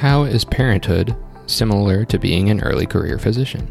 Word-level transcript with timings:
How 0.00 0.22
is 0.22 0.46
parenthood 0.46 1.14
similar 1.46 2.06
to 2.06 2.18
being 2.18 2.48
an 2.48 2.62
early 2.62 2.86
career 2.86 3.18
physician? 3.18 3.66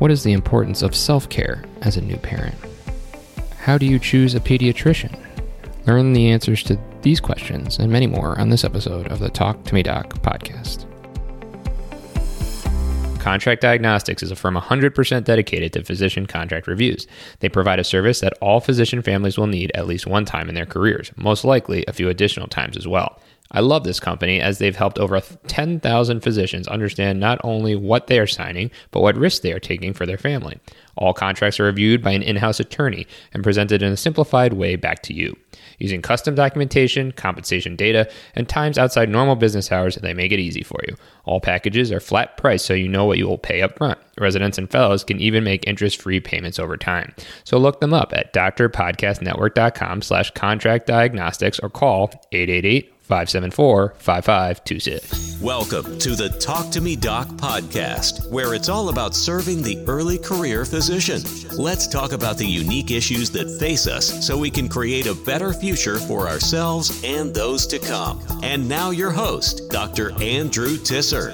What 0.00 0.10
is 0.10 0.24
the 0.24 0.32
importance 0.32 0.82
of 0.82 0.92
self 0.92 1.28
care 1.28 1.62
as 1.82 1.96
a 1.96 2.00
new 2.00 2.16
parent? 2.16 2.56
How 3.60 3.78
do 3.78 3.86
you 3.86 4.00
choose 4.00 4.34
a 4.34 4.40
pediatrician? 4.40 5.16
Learn 5.86 6.14
the 6.14 6.30
answers 6.32 6.64
to 6.64 6.80
these 7.02 7.20
questions 7.20 7.78
and 7.78 7.92
many 7.92 8.08
more 8.08 8.40
on 8.40 8.48
this 8.48 8.64
episode 8.64 9.06
of 9.06 9.20
the 9.20 9.30
Talk 9.30 9.62
to 9.66 9.74
Me 9.76 9.84
Doc 9.84 10.14
podcast. 10.14 10.84
Contract 13.20 13.60
Diagnostics 13.60 14.24
is 14.24 14.32
a 14.32 14.36
firm 14.36 14.56
100% 14.56 15.22
dedicated 15.22 15.72
to 15.74 15.84
physician 15.84 16.26
contract 16.26 16.66
reviews. 16.66 17.06
They 17.38 17.48
provide 17.48 17.78
a 17.78 17.84
service 17.84 18.18
that 18.18 18.36
all 18.40 18.58
physician 18.58 19.00
families 19.00 19.38
will 19.38 19.46
need 19.46 19.70
at 19.76 19.86
least 19.86 20.08
one 20.08 20.24
time 20.24 20.48
in 20.48 20.56
their 20.56 20.66
careers, 20.66 21.12
most 21.14 21.44
likely 21.44 21.84
a 21.86 21.92
few 21.92 22.08
additional 22.08 22.48
times 22.48 22.76
as 22.76 22.88
well. 22.88 23.20
I 23.50 23.60
love 23.60 23.84
this 23.84 24.00
company 24.00 24.40
as 24.40 24.58
they've 24.58 24.76
helped 24.76 24.98
over 24.98 25.20
10,000 25.20 26.20
physicians 26.20 26.68
understand 26.68 27.18
not 27.18 27.40
only 27.42 27.74
what 27.74 28.06
they 28.06 28.18
are 28.18 28.26
signing, 28.26 28.70
but 28.90 29.00
what 29.00 29.16
risks 29.16 29.40
they 29.40 29.52
are 29.52 29.60
taking 29.60 29.94
for 29.94 30.04
their 30.04 30.18
family. 30.18 30.58
All 30.96 31.14
contracts 31.14 31.58
are 31.58 31.64
reviewed 31.64 32.02
by 32.02 32.10
an 32.10 32.22
in 32.22 32.36
house 32.36 32.60
attorney 32.60 33.06
and 33.32 33.42
presented 33.42 33.82
in 33.82 33.92
a 33.92 33.96
simplified 33.96 34.52
way 34.52 34.76
back 34.76 35.02
to 35.04 35.14
you. 35.14 35.36
Using 35.78 36.02
custom 36.02 36.34
documentation, 36.34 37.12
compensation 37.12 37.76
data, 37.76 38.10
and 38.34 38.48
times 38.48 38.78
outside 38.78 39.08
normal 39.08 39.36
business 39.36 39.70
hours, 39.70 39.94
they 39.94 40.12
make 40.12 40.32
it 40.32 40.40
easy 40.40 40.62
for 40.62 40.80
you. 40.88 40.96
All 41.24 41.40
packages 41.40 41.92
are 41.92 42.00
flat 42.00 42.36
price 42.36 42.64
so 42.64 42.74
you 42.74 42.88
know 42.88 43.04
what 43.04 43.18
you 43.18 43.28
will 43.28 43.38
pay 43.38 43.62
up 43.62 43.78
front. 43.78 43.98
Residents 44.18 44.58
and 44.58 44.70
fellows 44.70 45.04
can 45.04 45.20
even 45.20 45.44
make 45.44 45.66
interest-free 45.66 46.20
payments 46.20 46.58
over 46.58 46.76
time. 46.76 47.14
So 47.44 47.58
look 47.58 47.80
them 47.80 47.94
up 47.94 48.12
at 48.12 48.34
drpodcastnetwork.com 48.34 50.02
slash 50.02 50.32
contract 50.32 50.86
diagnostics 50.86 51.60
or 51.60 51.70
call 51.70 52.10
888 52.32 52.92
574 53.08 53.94
5526. 53.96 55.40
Welcome 55.40 55.98
to 55.98 56.14
the 56.14 56.28
Talk 56.28 56.70
to 56.72 56.82
Me 56.82 56.94
Doc 56.94 57.26
podcast, 57.28 58.30
where 58.30 58.52
it's 58.52 58.68
all 58.68 58.90
about 58.90 59.14
serving 59.14 59.62
the 59.62 59.82
early 59.86 60.18
career 60.18 60.66
physician. 60.66 61.22
Let's 61.56 61.86
talk 61.86 62.12
about 62.12 62.36
the 62.36 62.44
unique 62.44 62.90
issues 62.90 63.30
that 63.30 63.58
face 63.58 63.86
us 63.86 64.26
so 64.26 64.36
we 64.36 64.50
can 64.50 64.68
create 64.68 65.06
a 65.06 65.14
better 65.14 65.54
future 65.54 65.98
for 65.98 66.28
ourselves 66.28 67.02
and 67.02 67.34
those 67.34 67.66
to 67.68 67.78
come. 67.78 68.20
And 68.42 68.68
now, 68.68 68.90
your 68.90 69.10
host, 69.10 69.70
Dr. 69.70 70.12
Andrew 70.20 70.76
Tisser. 70.76 71.32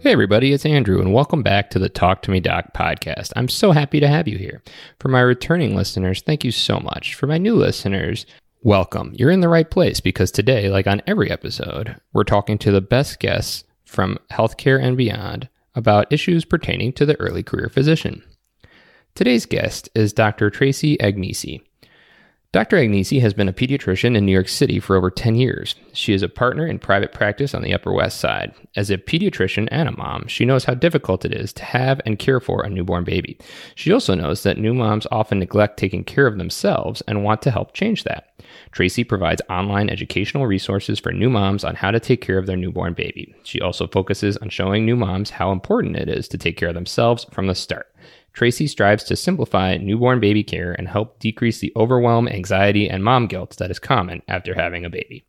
Hey, 0.00 0.10
everybody, 0.10 0.52
it's 0.52 0.66
Andrew, 0.66 1.00
and 1.00 1.12
welcome 1.12 1.44
back 1.44 1.70
to 1.70 1.78
the 1.78 1.88
Talk 1.88 2.22
to 2.22 2.32
Me 2.32 2.40
Doc 2.40 2.72
podcast. 2.74 3.32
I'm 3.36 3.48
so 3.48 3.70
happy 3.70 4.00
to 4.00 4.08
have 4.08 4.26
you 4.26 4.38
here. 4.38 4.60
For 4.98 5.08
my 5.08 5.20
returning 5.20 5.76
listeners, 5.76 6.20
thank 6.20 6.42
you 6.42 6.50
so 6.50 6.80
much. 6.80 7.14
For 7.14 7.28
my 7.28 7.38
new 7.38 7.54
listeners, 7.54 8.26
Welcome. 8.64 9.12
You're 9.14 9.30
in 9.30 9.40
the 9.40 9.48
right 9.48 9.70
place 9.70 10.00
because 10.00 10.32
today, 10.32 10.68
like 10.68 10.88
on 10.88 11.00
every 11.06 11.30
episode, 11.30 11.94
we're 12.12 12.24
talking 12.24 12.58
to 12.58 12.72
the 12.72 12.80
best 12.80 13.20
guests 13.20 13.62
from 13.84 14.18
healthcare 14.32 14.82
and 14.82 14.96
beyond 14.96 15.48
about 15.76 16.12
issues 16.12 16.44
pertaining 16.44 16.92
to 16.94 17.06
the 17.06 17.18
early 17.20 17.44
career 17.44 17.68
physician. 17.68 18.20
Today's 19.14 19.46
guest 19.46 19.88
is 19.94 20.12
Dr. 20.12 20.50
Tracy 20.50 20.96
Agnesi. 20.96 21.60
Dr. 22.50 22.78
Agnesi 22.78 23.20
has 23.20 23.34
been 23.34 23.46
a 23.46 23.52
pediatrician 23.52 24.16
in 24.16 24.24
New 24.24 24.32
York 24.32 24.48
City 24.48 24.80
for 24.80 24.96
over 24.96 25.10
10 25.10 25.34
years. 25.34 25.74
She 25.92 26.14
is 26.14 26.22
a 26.22 26.30
partner 26.30 26.66
in 26.66 26.78
private 26.78 27.12
practice 27.12 27.52
on 27.52 27.60
the 27.60 27.74
Upper 27.74 27.92
West 27.92 28.20
Side. 28.20 28.54
As 28.74 28.88
a 28.88 28.96
pediatrician 28.96 29.68
and 29.70 29.86
a 29.86 29.92
mom, 29.92 30.26
she 30.28 30.46
knows 30.46 30.64
how 30.64 30.72
difficult 30.72 31.26
it 31.26 31.34
is 31.34 31.52
to 31.52 31.64
have 31.64 32.00
and 32.06 32.18
care 32.18 32.40
for 32.40 32.62
a 32.62 32.70
newborn 32.70 33.04
baby. 33.04 33.38
She 33.74 33.92
also 33.92 34.14
knows 34.14 34.44
that 34.44 34.56
new 34.56 34.72
moms 34.72 35.06
often 35.12 35.40
neglect 35.40 35.76
taking 35.78 36.04
care 36.04 36.26
of 36.26 36.38
themselves 36.38 37.02
and 37.02 37.22
want 37.22 37.42
to 37.42 37.50
help 37.50 37.74
change 37.74 38.04
that. 38.04 38.40
Tracy 38.72 39.04
provides 39.04 39.42
online 39.50 39.90
educational 39.90 40.46
resources 40.46 40.98
for 40.98 41.12
new 41.12 41.28
moms 41.28 41.64
on 41.64 41.74
how 41.74 41.90
to 41.90 42.00
take 42.00 42.22
care 42.22 42.38
of 42.38 42.46
their 42.46 42.56
newborn 42.56 42.94
baby. 42.94 43.34
She 43.42 43.60
also 43.60 43.86
focuses 43.86 44.38
on 44.38 44.48
showing 44.48 44.86
new 44.86 44.96
moms 44.96 45.28
how 45.28 45.52
important 45.52 45.96
it 45.96 46.08
is 46.08 46.26
to 46.28 46.38
take 46.38 46.56
care 46.56 46.70
of 46.70 46.74
themselves 46.74 47.26
from 47.30 47.46
the 47.46 47.54
start. 47.54 47.94
Tracy 48.38 48.68
strives 48.68 49.02
to 49.02 49.16
simplify 49.16 49.76
newborn 49.78 50.20
baby 50.20 50.44
care 50.44 50.70
and 50.70 50.86
help 50.86 51.18
decrease 51.18 51.58
the 51.58 51.72
overwhelm, 51.74 52.28
anxiety, 52.28 52.88
and 52.88 53.02
mom 53.02 53.26
guilt 53.26 53.56
that 53.58 53.68
is 53.68 53.80
common 53.80 54.22
after 54.28 54.54
having 54.54 54.84
a 54.84 54.88
baby. 54.88 55.26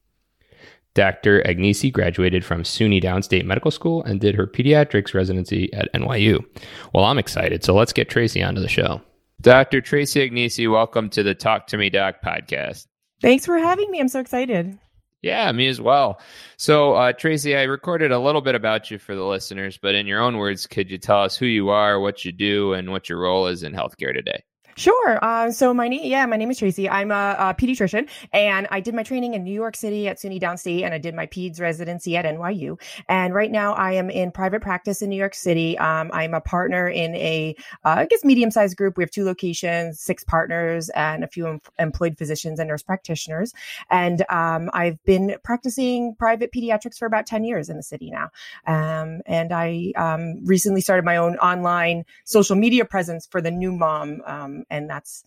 Dr. 0.93 1.41
Agnesi 1.41 1.91
graduated 1.91 2.45
from 2.45 2.61
SUNY 2.61 3.01
Downstate 3.01 3.45
Medical 3.45 3.71
School 3.71 4.03
and 4.03 4.19
did 4.19 4.35
her 4.35 4.45
pediatrics 4.45 5.15
residency 5.15 5.73
at 5.73 5.91
NYU. 5.93 6.45
Well, 6.93 7.05
I'm 7.05 7.17
excited, 7.17 7.63
so 7.63 7.73
let's 7.73 7.93
get 7.93 8.09
Tracy 8.09 8.43
onto 8.43 8.61
the 8.61 8.67
show. 8.67 9.01
Dr. 9.41 9.81
Tracy 9.81 10.29
Agnesi, 10.29 10.71
welcome 10.71 11.09
to 11.09 11.23
the 11.23 11.33
Talk 11.33 11.65
to 11.69 11.77
Me 11.77 11.89
Doc 11.89 12.17
podcast. 12.23 12.85
Thanks 13.23 13.43
for 13.43 13.57
having 13.57 13.89
me. 13.89 13.99
I'm 13.99 14.09
so 14.09 14.19
excited. 14.19 14.77
Yeah, 15.21 15.51
me 15.51 15.67
as 15.67 15.81
well. 15.81 16.21
So, 16.57 16.93
uh, 16.93 17.11
Tracy, 17.11 17.55
I 17.55 17.63
recorded 17.63 18.11
a 18.11 18.19
little 18.19 18.41
bit 18.41 18.55
about 18.55 18.89
you 18.89 18.97
for 18.97 19.15
the 19.15 19.25
listeners, 19.25 19.77
but 19.77 19.93
in 19.95 20.07
your 20.07 20.21
own 20.21 20.37
words, 20.37 20.65
could 20.65 20.89
you 20.89 20.97
tell 20.97 21.21
us 21.23 21.35
who 21.35 21.45
you 21.45 21.69
are, 21.69 21.99
what 21.99 22.23
you 22.23 22.31
do, 22.31 22.73
and 22.73 22.89
what 22.91 23.09
your 23.09 23.19
role 23.19 23.47
is 23.47 23.63
in 23.63 23.73
healthcare 23.73 24.13
today? 24.13 24.43
Sure. 24.79 25.19
Uh, 25.21 25.51
so 25.51 25.73
my 25.73 25.89
name, 25.89 25.99
yeah, 26.05 26.25
my 26.25 26.37
name 26.37 26.49
is 26.49 26.57
Tracy. 26.57 26.89
I'm 26.89 27.11
a, 27.11 27.35
a, 27.37 27.53
pediatrician, 27.53 28.07
and 28.31 28.65
I 28.71 28.79
did 28.79 28.95
my 28.95 29.03
training 29.03 29.33
in 29.33 29.43
New 29.43 29.53
York 29.53 29.75
City 29.75 30.07
at 30.07 30.19
SUNY 30.19 30.39
Downstate, 30.39 30.85
and 30.85 30.93
I 30.93 30.97
did 30.97 31.13
my 31.13 31.27
peds 31.27 31.59
residency 31.59 32.15
at 32.15 32.23
NYU. 32.23 32.79
And 33.09 33.33
right 33.33 33.51
now, 33.51 33.73
I 33.73 33.91
am 33.91 34.09
in 34.09 34.31
private 34.31 34.61
practice 34.61 35.01
in 35.01 35.09
New 35.09 35.17
York 35.17 35.35
City. 35.35 35.77
Um, 35.79 36.09
I'm 36.13 36.33
a 36.33 36.39
partner 36.39 36.87
in 36.87 37.13
a, 37.15 37.57
uh, 37.83 37.95
I 37.97 38.05
guess, 38.05 38.23
medium-sized 38.23 38.77
group. 38.77 38.95
We 38.95 39.03
have 39.03 39.11
two 39.11 39.25
locations, 39.25 39.99
six 39.99 40.23
partners, 40.23 40.87
and 40.95 41.25
a 41.25 41.27
few 41.27 41.45
em- 41.45 41.61
employed 41.77 42.17
physicians 42.17 42.57
and 42.57 42.69
nurse 42.69 42.81
practitioners. 42.81 43.53
And 43.91 44.23
um, 44.29 44.69
I've 44.71 45.03
been 45.03 45.35
practicing 45.43 46.15
private 46.17 46.53
pediatrics 46.53 46.97
for 46.97 47.05
about 47.05 47.25
ten 47.25 47.43
years 47.43 47.67
in 47.67 47.75
the 47.75 47.83
city 47.83 48.11
now. 48.11 48.29
Um, 48.65 49.19
and 49.25 49.51
I 49.51 49.91
um, 49.97 50.45
recently 50.45 50.79
started 50.79 51.03
my 51.03 51.17
own 51.17 51.35
online 51.39 52.05
social 52.23 52.55
media 52.55 52.85
presence 52.85 53.27
for 53.29 53.41
the 53.41 53.51
new 53.51 53.73
mom 53.73 54.21
um, 54.25 54.63
and 54.69 54.89
that's 54.89 55.23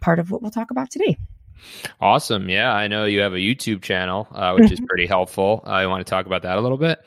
part 0.00 0.18
of 0.18 0.30
what 0.30 0.42
we'll 0.42 0.50
talk 0.50 0.70
about 0.70 0.90
today. 0.90 1.16
Awesome. 2.00 2.48
Yeah, 2.48 2.72
I 2.72 2.86
know 2.86 3.04
you 3.04 3.20
have 3.20 3.32
a 3.32 3.38
YouTube 3.38 3.82
channel, 3.82 4.28
uh, 4.32 4.54
which 4.54 4.70
is 4.70 4.80
pretty 4.88 5.06
helpful. 5.06 5.62
I 5.66 5.84
uh, 5.84 5.88
want 5.88 6.06
to 6.06 6.10
talk 6.10 6.26
about 6.26 6.42
that 6.42 6.56
a 6.56 6.60
little 6.60 6.78
bit. 6.78 7.00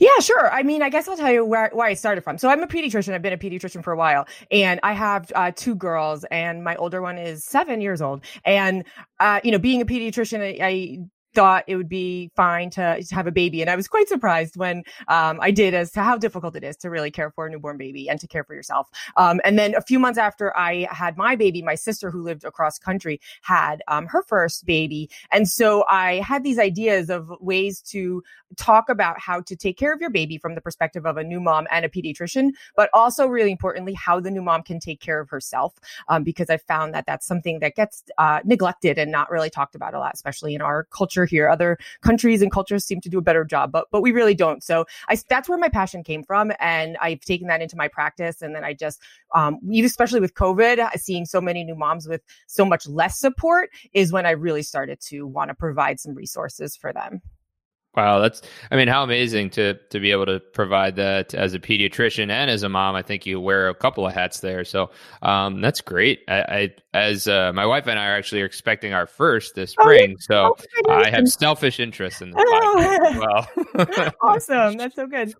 Yeah, 0.00 0.18
sure. 0.20 0.50
I 0.50 0.62
mean, 0.62 0.82
I 0.82 0.88
guess 0.88 1.08
I'll 1.08 1.16
tell 1.16 1.30
you 1.30 1.44
where, 1.44 1.70
where 1.74 1.86
I 1.86 1.94
started 1.94 2.24
from. 2.24 2.38
So 2.38 2.48
I'm 2.48 2.62
a 2.62 2.66
pediatrician. 2.66 3.12
I've 3.12 3.22
been 3.22 3.34
a 3.34 3.38
pediatrician 3.38 3.84
for 3.84 3.92
a 3.92 3.96
while, 3.96 4.26
and 4.50 4.80
I 4.82 4.92
have 4.92 5.30
uh, 5.34 5.52
two 5.54 5.74
girls, 5.74 6.24
and 6.30 6.64
my 6.64 6.74
older 6.76 7.02
one 7.02 7.18
is 7.18 7.44
seven 7.44 7.80
years 7.80 8.00
old. 8.00 8.24
And 8.44 8.84
uh, 9.20 9.40
you 9.44 9.52
know, 9.52 9.58
being 9.58 9.82
a 9.82 9.86
pediatrician, 9.86 10.40
I, 10.40 10.66
I 10.66 10.98
thought 11.38 11.62
it 11.68 11.76
would 11.76 11.88
be 11.88 12.32
fine 12.34 12.68
to, 12.68 13.00
to 13.00 13.14
have 13.14 13.28
a 13.28 13.30
baby. 13.30 13.60
And 13.60 13.70
I 13.70 13.76
was 13.76 13.86
quite 13.86 14.08
surprised 14.08 14.56
when 14.56 14.78
um, 15.06 15.38
I 15.40 15.52
did 15.52 15.72
as 15.72 15.92
to 15.92 16.02
how 16.02 16.16
difficult 16.16 16.56
it 16.56 16.64
is 16.64 16.76
to 16.78 16.90
really 16.90 17.12
care 17.12 17.30
for 17.30 17.46
a 17.46 17.50
newborn 17.50 17.76
baby 17.76 18.08
and 18.08 18.18
to 18.18 18.26
care 18.26 18.42
for 18.42 18.54
yourself. 18.54 18.88
Um, 19.16 19.40
and 19.44 19.56
then 19.56 19.76
a 19.76 19.80
few 19.80 20.00
months 20.00 20.18
after 20.18 20.56
I 20.56 20.88
had 20.90 21.16
my 21.16 21.36
baby, 21.36 21.62
my 21.62 21.76
sister 21.76 22.10
who 22.10 22.22
lived 22.22 22.44
across 22.44 22.76
country 22.76 23.20
had 23.42 23.82
um, 23.86 24.06
her 24.06 24.24
first 24.24 24.66
baby. 24.66 25.10
And 25.30 25.48
so 25.48 25.84
I 25.88 26.14
had 26.16 26.42
these 26.42 26.58
ideas 26.58 27.10
of 27.10 27.30
ways 27.40 27.82
to 27.82 28.24
talk 28.56 28.88
about 28.88 29.20
how 29.20 29.40
to 29.42 29.54
take 29.54 29.76
care 29.78 29.92
of 29.92 30.00
your 30.00 30.10
baby 30.10 30.38
from 30.38 30.56
the 30.56 30.60
perspective 30.60 31.06
of 31.06 31.18
a 31.18 31.22
new 31.22 31.38
mom 31.38 31.68
and 31.70 31.84
a 31.84 31.88
pediatrician, 31.88 32.50
but 32.74 32.90
also 32.92 33.26
really 33.26 33.52
importantly, 33.52 33.94
how 33.94 34.18
the 34.18 34.30
new 34.30 34.42
mom 34.42 34.62
can 34.62 34.80
take 34.80 35.00
care 35.00 35.20
of 35.20 35.28
herself. 35.28 35.74
Um, 36.08 36.24
because 36.24 36.50
I 36.50 36.56
found 36.56 36.94
that 36.94 37.06
that's 37.06 37.26
something 37.26 37.60
that 37.60 37.76
gets 37.76 38.02
uh, 38.16 38.40
neglected 38.44 38.98
and 38.98 39.12
not 39.12 39.30
really 39.30 39.50
talked 39.50 39.76
about 39.76 39.94
a 39.94 39.98
lot, 40.00 40.14
especially 40.14 40.54
in 40.54 40.62
our 40.62 40.84
culture 40.84 41.18
culture 41.18 41.26
here. 41.28 41.48
Other 41.48 41.78
countries 42.02 42.42
and 42.42 42.50
cultures 42.50 42.84
seem 42.84 43.00
to 43.02 43.08
do 43.08 43.18
a 43.18 43.22
better 43.22 43.44
job, 43.44 43.72
but 43.72 43.86
but 43.90 44.02
we 44.02 44.12
really 44.12 44.34
don't. 44.34 44.62
So 44.62 44.86
I 45.08 45.16
that's 45.28 45.48
where 45.48 45.58
my 45.58 45.68
passion 45.68 46.02
came 46.02 46.22
from, 46.22 46.52
and 46.60 46.96
I've 47.00 47.20
taken 47.20 47.48
that 47.48 47.62
into 47.62 47.76
my 47.76 47.88
practice. 47.88 48.42
And 48.42 48.54
then 48.54 48.64
I 48.64 48.74
just, 48.74 49.00
um, 49.34 49.58
especially 49.82 50.20
with 50.20 50.34
COVID, 50.34 50.88
seeing 50.98 51.24
so 51.24 51.40
many 51.40 51.64
new 51.64 51.76
moms 51.76 52.08
with 52.08 52.22
so 52.46 52.64
much 52.64 52.86
less 52.86 53.18
support 53.18 53.70
is 53.92 54.12
when 54.12 54.26
I 54.26 54.30
really 54.30 54.62
started 54.62 55.00
to 55.02 55.26
want 55.26 55.48
to 55.48 55.54
provide 55.54 56.00
some 56.00 56.14
resources 56.14 56.76
for 56.76 56.92
them. 56.92 57.20
Wow, 57.98 58.20
that's 58.20 58.42
I 58.70 58.76
mean, 58.76 58.86
how 58.86 59.02
amazing 59.02 59.50
to 59.50 59.74
to 59.90 59.98
be 59.98 60.12
able 60.12 60.26
to 60.26 60.38
provide 60.38 60.94
that 60.96 61.34
as 61.34 61.54
a 61.54 61.58
pediatrician 61.58 62.30
and 62.30 62.48
as 62.48 62.62
a 62.62 62.68
mom. 62.68 62.94
I 62.94 63.02
think 63.02 63.26
you 63.26 63.40
wear 63.40 63.68
a 63.68 63.74
couple 63.74 64.06
of 64.06 64.14
hats 64.14 64.38
there, 64.38 64.64
so 64.64 64.90
um, 65.20 65.60
that's 65.60 65.80
great. 65.80 66.20
I, 66.28 66.38
I 66.38 66.74
as 66.94 67.26
uh, 67.26 67.52
my 67.52 67.66
wife 67.66 67.88
and 67.88 67.98
I 67.98 68.06
are 68.06 68.16
actually 68.16 68.42
expecting 68.42 68.92
our 68.92 69.08
first 69.08 69.56
this 69.56 69.74
oh, 69.80 69.82
spring, 69.82 70.14
oh, 70.16 70.20
so 70.20 70.56
oh, 70.86 70.92
I 70.92 71.10
have 71.10 71.26
selfish 71.26 71.80
interest 71.80 72.22
in 72.22 72.30
this 72.30 72.36
oh. 72.46 73.46
well. 73.76 74.12
awesome, 74.22 74.76
that's 74.76 74.94
so 74.94 75.08
good. 75.08 75.34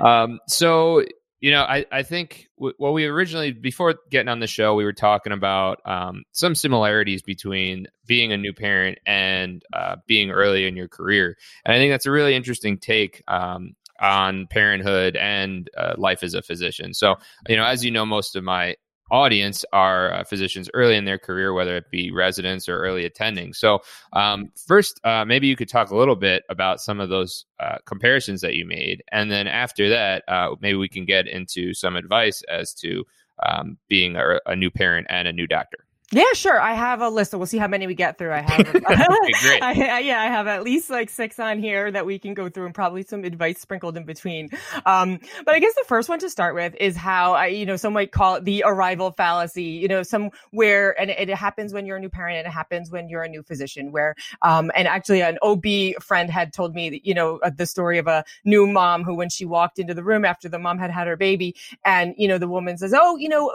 Um, 0.00 0.40
so 0.48 1.04
you 1.42 1.50
know, 1.50 1.62
I, 1.62 1.84
I 1.90 2.04
think 2.04 2.48
w- 2.56 2.74
we 2.78 3.04
originally, 3.04 3.50
before 3.50 3.96
getting 4.10 4.28
on 4.28 4.38
the 4.38 4.46
show, 4.46 4.76
we 4.76 4.84
were 4.84 4.92
talking 4.92 5.32
about 5.32 5.80
um, 5.84 6.22
some 6.30 6.54
similarities 6.54 7.20
between 7.20 7.88
being 8.06 8.32
a 8.32 8.36
new 8.36 8.52
parent 8.52 9.00
and 9.04 9.60
uh, 9.72 9.96
being 10.06 10.30
early 10.30 10.68
in 10.68 10.76
your 10.76 10.86
career. 10.86 11.36
And 11.64 11.74
I 11.74 11.78
think 11.78 11.92
that's 11.92 12.06
a 12.06 12.12
really 12.12 12.36
interesting 12.36 12.78
take 12.78 13.24
um, 13.26 13.74
on 14.00 14.46
parenthood 14.46 15.16
and 15.16 15.68
uh, 15.76 15.94
life 15.98 16.22
as 16.22 16.34
a 16.34 16.42
physician. 16.42 16.94
So, 16.94 17.16
you 17.48 17.56
know, 17.56 17.64
as 17.64 17.84
you 17.84 17.90
know, 17.90 18.06
most 18.06 18.36
of 18.36 18.44
my 18.44 18.76
audience 19.10 19.64
are 19.72 20.12
uh, 20.12 20.24
physicians 20.24 20.70
early 20.74 20.96
in 20.96 21.04
their 21.04 21.18
career, 21.18 21.52
whether 21.52 21.76
it 21.76 21.90
be 21.90 22.10
residents 22.10 22.68
or 22.68 22.78
early 22.78 23.04
attending. 23.04 23.52
So, 23.52 23.80
um, 24.12 24.50
first, 24.66 25.00
uh, 25.04 25.24
maybe 25.24 25.46
you 25.46 25.56
could 25.56 25.68
talk 25.68 25.90
a 25.90 25.96
little 25.96 26.16
bit 26.16 26.44
about 26.48 26.80
some 26.80 27.00
of 27.00 27.08
those 27.08 27.44
uh, 27.60 27.76
comparisons 27.84 28.40
that 28.40 28.54
you 28.54 28.64
made, 28.66 29.02
and 29.12 29.30
then 29.30 29.46
after 29.46 29.88
that, 29.90 30.24
uh, 30.28 30.54
maybe 30.60 30.76
we 30.76 30.88
can 30.88 31.04
get 31.04 31.26
into 31.26 31.74
some 31.74 31.96
advice 31.96 32.42
as 32.48 32.72
to 32.74 33.04
um, 33.44 33.76
being 33.88 34.16
a, 34.16 34.38
a 34.46 34.56
new 34.56 34.70
parent 34.70 35.06
and 35.10 35.28
a 35.28 35.32
new 35.32 35.46
doctor. 35.46 35.84
Yeah, 36.12 36.24
sure. 36.34 36.60
I 36.60 36.74
have 36.74 37.00
a 37.00 37.08
list. 37.08 37.30
So 37.30 37.38
we'll 37.38 37.46
see 37.46 37.58
how 37.58 37.68
many 37.68 37.86
we 37.86 37.94
get 37.94 38.18
through. 38.18 38.32
I 38.32 38.42
have, 38.42 38.68
okay, 38.74 39.32
great. 39.40 39.62
I, 39.62 39.88
I, 39.90 39.98
yeah, 40.00 40.20
I 40.20 40.26
have 40.26 40.46
at 40.46 40.62
least 40.62 40.90
like 40.90 41.08
six 41.10 41.38
on 41.38 41.58
here 41.58 41.90
that 41.90 42.04
we 42.04 42.18
can 42.18 42.34
go 42.34 42.50
through, 42.50 42.66
and 42.66 42.74
probably 42.74 43.02
some 43.02 43.24
advice 43.24 43.60
sprinkled 43.60 43.96
in 43.96 44.04
between. 44.04 44.50
Um, 44.86 45.20
but 45.46 45.54
I 45.54 45.58
guess 45.58 45.74
the 45.74 45.84
first 45.88 46.10
one 46.10 46.18
to 46.20 46.28
start 46.28 46.54
with 46.54 46.74
is 46.78 46.96
how 46.96 47.32
I, 47.34 47.46
you 47.46 47.64
know, 47.64 47.76
some 47.76 47.94
might 47.94 48.12
call 48.12 48.36
it 48.36 48.44
the 48.44 48.62
arrival 48.66 49.12
fallacy. 49.12 49.64
You 49.64 49.88
know, 49.88 50.02
somewhere, 50.02 51.00
and 51.00 51.10
it, 51.10 51.30
it 51.30 51.34
happens 51.36 51.72
when 51.72 51.86
you're 51.86 51.96
a 51.96 52.00
new 52.00 52.10
parent, 52.10 52.38
and 52.38 52.46
it 52.46 52.50
happens 52.50 52.90
when 52.90 53.08
you're 53.08 53.22
a 53.22 53.28
new 53.28 53.42
physician. 53.42 53.90
Where, 53.90 54.14
um, 54.42 54.70
and 54.76 54.86
actually, 54.88 55.22
an 55.22 55.38
OB 55.42 55.64
friend 56.02 56.30
had 56.30 56.52
told 56.52 56.74
me, 56.74 56.90
that, 56.90 57.06
you 57.06 57.14
know, 57.14 57.38
uh, 57.38 57.50
the 57.56 57.66
story 57.66 57.96
of 57.98 58.06
a 58.06 58.22
new 58.44 58.66
mom 58.66 59.02
who, 59.04 59.14
when 59.14 59.30
she 59.30 59.46
walked 59.46 59.78
into 59.78 59.94
the 59.94 60.04
room 60.04 60.26
after 60.26 60.48
the 60.50 60.58
mom 60.58 60.78
had 60.78 60.90
had 60.90 61.06
her 61.06 61.16
baby, 61.16 61.56
and 61.86 62.14
you 62.18 62.28
know, 62.28 62.38
the 62.38 62.48
woman 62.48 62.76
says, 62.76 62.92
"Oh, 62.94 63.16
you 63.16 63.30
know, 63.30 63.50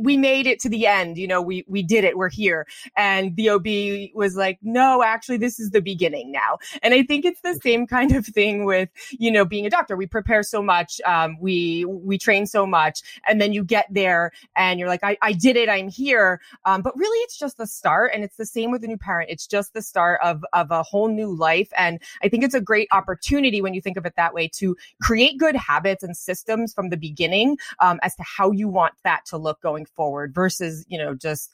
we 0.00 0.16
made 0.16 0.48
it 0.48 0.58
to 0.60 0.68
the 0.68 0.88
end. 0.88 1.16
You 1.16 1.28
know, 1.28 1.40
we 1.40 1.64
we 1.68 1.82
did." 1.84 1.99
Did 2.00 2.08
it. 2.08 2.16
We're 2.16 2.30
here. 2.30 2.66
And 2.96 3.36
the 3.36 3.50
OB 3.50 4.14
was 4.14 4.36
like, 4.36 4.58
no, 4.62 5.02
actually, 5.02 5.36
this 5.36 5.60
is 5.60 5.70
the 5.70 5.82
beginning 5.82 6.32
now. 6.32 6.58
And 6.82 6.94
I 6.94 7.02
think 7.02 7.24
it's 7.24 7.40
the 7.42 7.58
same 7.62 7.86
kind 7.86 8.14
of 8.14 8.26
thing 8.26 8.64
with, 8.64 8.88
you 9.10 9.30
know, 9.30 9.44
being 9.44 9.66
a 9.66 9.70
doctor. 9.70 9.96
We 9.96 10.06
prepare 10.06 10.42
so 10.42 10.62
much. 10.62 11.00
Um, 11.04 11.36
we, 11.40 11.84
we 11.84 12.18
train 12.18 12.46
so 12.46 12.66
much. 12.66 13.02
And 13.28 13.40
then 13.40 13.52
you 13.52 13.64
get 13.64 13.86
there 13.90 14.32
and 14.56 14.78
you're 14.78 14.88
like, 14.88 15.04
I, 15.04 15.16
I 15.22 15.32
did 15.32 15.56
it. 15.56 15.68
I'm 15.68 15.88
here. 15.88 16.40
Um, 16.64 16.82
but 16.82 16.96
really 16.96 17.18
it's 17.20 17.38
just 17.38 17.58
the 17.58 17.66
start. 17.66 18.12
And 18.14 18.24
it's 18.24 18.36
the 18.36 18.46
same 18.46 18.70
with 18.70 18.82
a 18.84 18.86
new 18.86 18.98
parent. 18.98 19.30
It's 19.30 19.46
just 19.46 19.74
the 19.74 19.82
start 19.82 20.20
of, 20.22 20.44
of 20.52 20.70
a 20.70 20.82
whole 20.82 21.08
new 21.08 21.34
life. 21.34 21.70
And 21.76 22.00
I 22.22 22.28
think 22.28 22.44
it's 22.44 22.54
a 22.54 22.60
great 22.60 22.88
opportunity 22.92 23.60
when 23.60 23.74
you 23.74 23.80
think 23.80 23.96
of 23.96 24.06
it 24.06 24.14
that 24.16 24.34
way 24.34 24.48
to 24.54 24.76
create 25.02 25.38
good 25.38 25.56
habits 25.56 26.02
and 26.02 26.16
systems 26.16 26.72
from 26.72 26.88
the 26.90 26.96
beginning 26.96 27.58
um, 27.80 27.98
as 28.02 28.14
to 28.16 28.22
how 28.22 28.50
you 28.50 28.68
want 28.68 28.94
that 29.04 29.24
to 29.26 29.36
look 29.36 29.60
going 29.60 29.84
forward 29.84 30.34
versus, 30.34 30.84
you 30.88 30.98
know, 30.98 31.14
just 31.14 31.50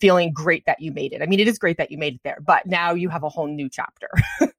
feeling 0.00 0.32
great 0.32 0.64
that 0.66 0.80
you 0.80 0.92
made 0.92 1.12
it. 1.12 1.22
I 1.22 1.26
mean, 1.26 1.40
it 1.40 1.48
is 1.48 1.58
great 1.58 1.78
that 1.78 1.90
you 1.90 1.98
made 1.98 2.14
it 2.14 2.20
there, 2.24 2.38
but 2.44 2.66
now 2.66 2.94
you 2.94 3.08
have 3.08 3.22
a 3.22 3.28
whole 3.28 3.46
new 3.46 3.68
chapter. 3.68 4.08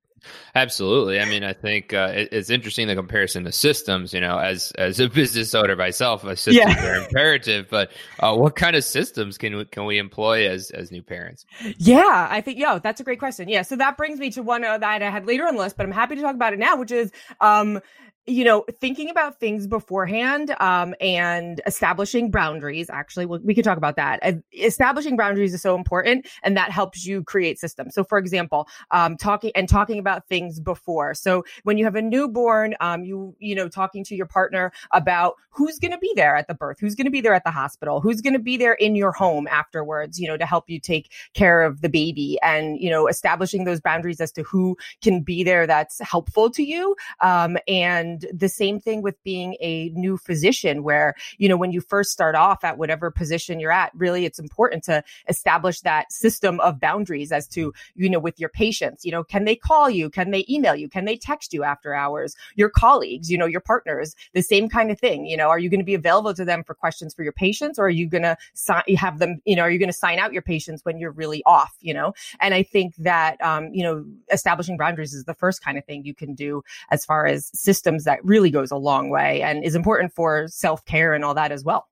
Absolutely. 0.55 1.19
I 1.19 1.25
mean, 1.25 1.43
I 1.43 1.53
think 1.53 1.93
uh, 1.93 2.11
it, 2.13 2.29
it's 2.31 2.49
interesting 2.49 2.87
the 2.87 2.95
comparison 2.95 3.43
to 3.45 3.51
systems. 3.51 4.13
You 4.13 4.21
know, 4.21 4.37
as 4.37 4.71
as 4.71 4.99
a 4.99 5.09
business 5.09 5.53
owner 5.53 5.75
myself, 5.75 6.21
systems 6.21 6.55
yeah. 6.55 6.85
are 6.85 6.95
imperative. 6.95 7.67
But 7.69 7.91
uh, 8.19 8.35
what 8.35 8.55
kind 8.55 8.75
of 8.75 8.83
systems 8.83 9.37
can 9.37 9.55
we, 9.55 9.65
can 9.65 9.85
we 9.85 9.97
employ 9.97 10.49
as 10.49 10.71
as 10.71 10.91
new 10.91 11.03
parents? 11.03 11.45
Yeah, 11.77 12.27
I 12.29 12.41
think 12.41 12.59
yeah, 12.59 12.79
that's 12.79 12.99
a 12.99 13.03
great 13.03 13.19
question. 13.19 13.49
Yeah, 13.49 13.61
so 13.61 13.75
that 13.75 13.97
brings 13.97 14.19
me 14.19 14.31
to 14.31 14.43
one 14.43 14.63
uh, 14.63 14.77
that 14.77 15.01
I 15.01 15.09
had 15.09 15.25
later 15.25 15.45
on 15.47 15.55
the 15.55 15.61
list, 15.61 15.77
but 15.77 15.85
I'm 15.85 15.91
happy 15.91 16.15
to 16.15 16.21
talk 16.21 16.35
about 16.35 16.53
it 16.53 16.59
now, 16.59 16.77
which 16.77 16.91
is 16.91 17.11
um, 17.39 17.79
you 18.27 18.43
know, 18.43 18.65
thinking 18.81 19.09
about 19.09 19.39
things 19.39 19.67
beforehand 19.67 20.53
um, 20.59 20.93
and 20.99 21.61
establishing 21.65 22.29
boundaries. 22.29 22.89
Actually, 22.89 23.25
we, 23.25 23.39
we 23.39 23.55
could 23.55 23.63
talk 23.63 23.77
about 23.77 23.95
that. 23.95 24.21
Establishing 24.51 25.15
boundaries 25.15 25.53
is 25.53 25.61
so 25.61 25.75
important, 25.75 26.27
and 26.43 26.57
that 26.57 26.69
helps 26.69 27.05
you 27.05 27.23
create 27.23 27.57
systems. 27.57 27.95
So, 27.95 28.03
for 28.03 28.17
example, 28.17 28.67
um, 28.91 29.15
talking 29.15 29.51
and 29.55 29.69
talking 29.69 29.97
about 29.97 30.27
things 30.27 30.59
before. 30.59 31.13
So, 31.13 31.45
when 31.63 31.77
you 31.77 31.85
have 31.85 31.95
a 31.95 32.01
newborn, 32.01 32.75
um, 32.81 33.05
you 33.05 33.33
you 33.39 33.55
know, 33.55 33.69
talking 33.69 34.03
to 34.03 34.15
your 34.15 34.25
partner 34.25 34.73
about 34.91 35.35
who's 35.49 35.79
going 35.79 35.93
to 35.93 35.97
be 35.97 36.11
there 36.15 36.35
at 36.35 36.49
the 36.49 36.53
birth, 36.53 36.77
who's 36.81 36.95
going 36.95 37.05
to 37.05 37.11
be 37.11 37.21
there 37.21 37.33
at 37.33 37.45
the 37.45 37.51
hospital, 37.51 38.01
who's 38.01 38.19
going 38.19 38.33
to 38.33 38.39
be 38.39 38.57
there 38.57 38.73
in 38.73 38.95
your 38.95 39.13
home 39.13 39.47
afterwards. 39.47 40.19
You 40.19 40.27
know, 40.27 40.35
to 40.35 40.45
help 40.45 40.69
you 40.69 40.81
take 40.81 41.13
care 41.33 41.61
of 41.61 41.79
the 41.79 41.89
baby, 41.89 42.37
and 42.43 42.77
you 42.77 42.89
know, 42.89 43.07
establishing 43.07 43.63
those 43.63 43.79
boundaries 43.79 44.19
as 44.19 44.33
to 44.33 44.43
who 44.43 44.75
can 45.01 45.21
be 45.21 45.45
there 45.45 45.65
that's 45.65 46.01
helpful 46.01 46.49
to 46.49 46.63
you, 46.63 46.93
um, 47.21 47.57
and 47.69 48.16
and 48.23 48.39
the 48.39 48.49
same 48.49 48.79
thing 48.79 49.01
with 49.01 49.21
being 49.23 49.55
a 49.61 49.89
new 49.89 50.17
physician, 50.17 50.83
where, 50.83 51.15
you 51.37 51.49
know, 51.49 51.57
when 51.57 51.71
you 51.71 51.81
first 51.81 52.11
start 52.11 52.35
off 52.35 52.63
at 52.63 52.77
whatever 52.77 53.11
position 53.11 53.59
you're 53.59 53.71
at, 53.71 53.91
really 53.95 54.25
it's 54.25 54.39
important 54.39 54.83
to 54.85 55.03
establish 55.27 55.81
that 55.81 56.11
system 56.11 56.59
of 56.61 56.79
boundaries 56.79 57.31
as 57.31 57.47
to, 57.49 57.73
you 57.95 58.09
know, 58.09 58.19
with 58.19 58.39
your 58.39 58.49
patients, 58.49 59.05
you 59.05 59.11
know, 59.11 59.23
can 59.23 59.45
they 59.45 59.55
call 59.55 59.89
you? 59.89 60.09
Can 60.09 60.31
they 60.31 60.45
email 60.49 60.75
you? 60.75 60.89
Can 60.89 61.05
they 61.05 61.17
text 61.17 61.53
you 61.53 61.63
after 61.63 61.93
hours? 61.93 62.35
Your 62.55 62.69
colleagues, 62.69 63.29
you 63.29 63.37
know, 63.37 63.45
your 63.45 63.61
partners, 63.61 64.15
the 64.33 64.41
same 64.41 64.69
kind 64.69 64.91
of 64.91 64.99
thing. 64.99 65.25
You 65.25 65.37
know, 65.37 65.49
are 65.49 65.59
you 65.59 65.69
going 65.69 65.79
to 65.79 65.85
be 65.85 65.93
available 65.93 66.33
to 66.33 66.45
them 66.45 66.63
for 66.63 66.73
questions 66.73 67.13
for 67.13 67.23
your 67.23 67.33
patients 67.33 67.79
or 67.79 67.85
are 67.85 67.89
you 67.89 68.07
going 68.07 68.23
to 68.23 68.37
si- 68.53 68.95
have 68.95 69.19
them, 69.19 69.41
you 69.45 69.55
know, 69.55 69.63
are 69.63 69.71
you 69.71 69.79
going 69.79 69.89
to 69.89 69.93
sign 69.93 70.19
out 70.19 70.33
your 70.33 70.41
patients 70.41 70.83
when 70.83 70.97
you're 70.97 71.11
really 71.11 71.43
off, 71.45 71.75
you 71.81 71.93
know? 71.93 72.13
And 72.39 72.53
I 72.53 72.63
think 72.63 72.95
that, 72.97 73.41
um, 73.41 73.73
you 73.73 73.83
know, 73.83 74.05
establishing 74.31 74.77
boundaries 74.77 75.13
is 75.13 75.25
the 75.25 75.33
first 75.33 75.63
kind 75.63 75.77
of 75.77 75.85
thing 75.85 76.05
you 76.05 76.13
can 76.13 76.33
do 76.33 76.63
as 76.89 77.05
far 77.05 77.25
as 77.25 77.51
systems 77.53 78.03
that 78.07 78.23
really 78.25 78.49
goes 78.49 78.71
a 78.71 78.75
long 78.75 79.09
way 79.09 79.41
and 79.41 79.63
is 79.63 79.75
important 79.75 80.13
for 80.13 80.47
self 80.47 80.83
care 80.85 81.13
and 81.13 81.23
all 81.23 81.35
that 81.35 81.51
as 81.51 81.63
well. 81.63 81.87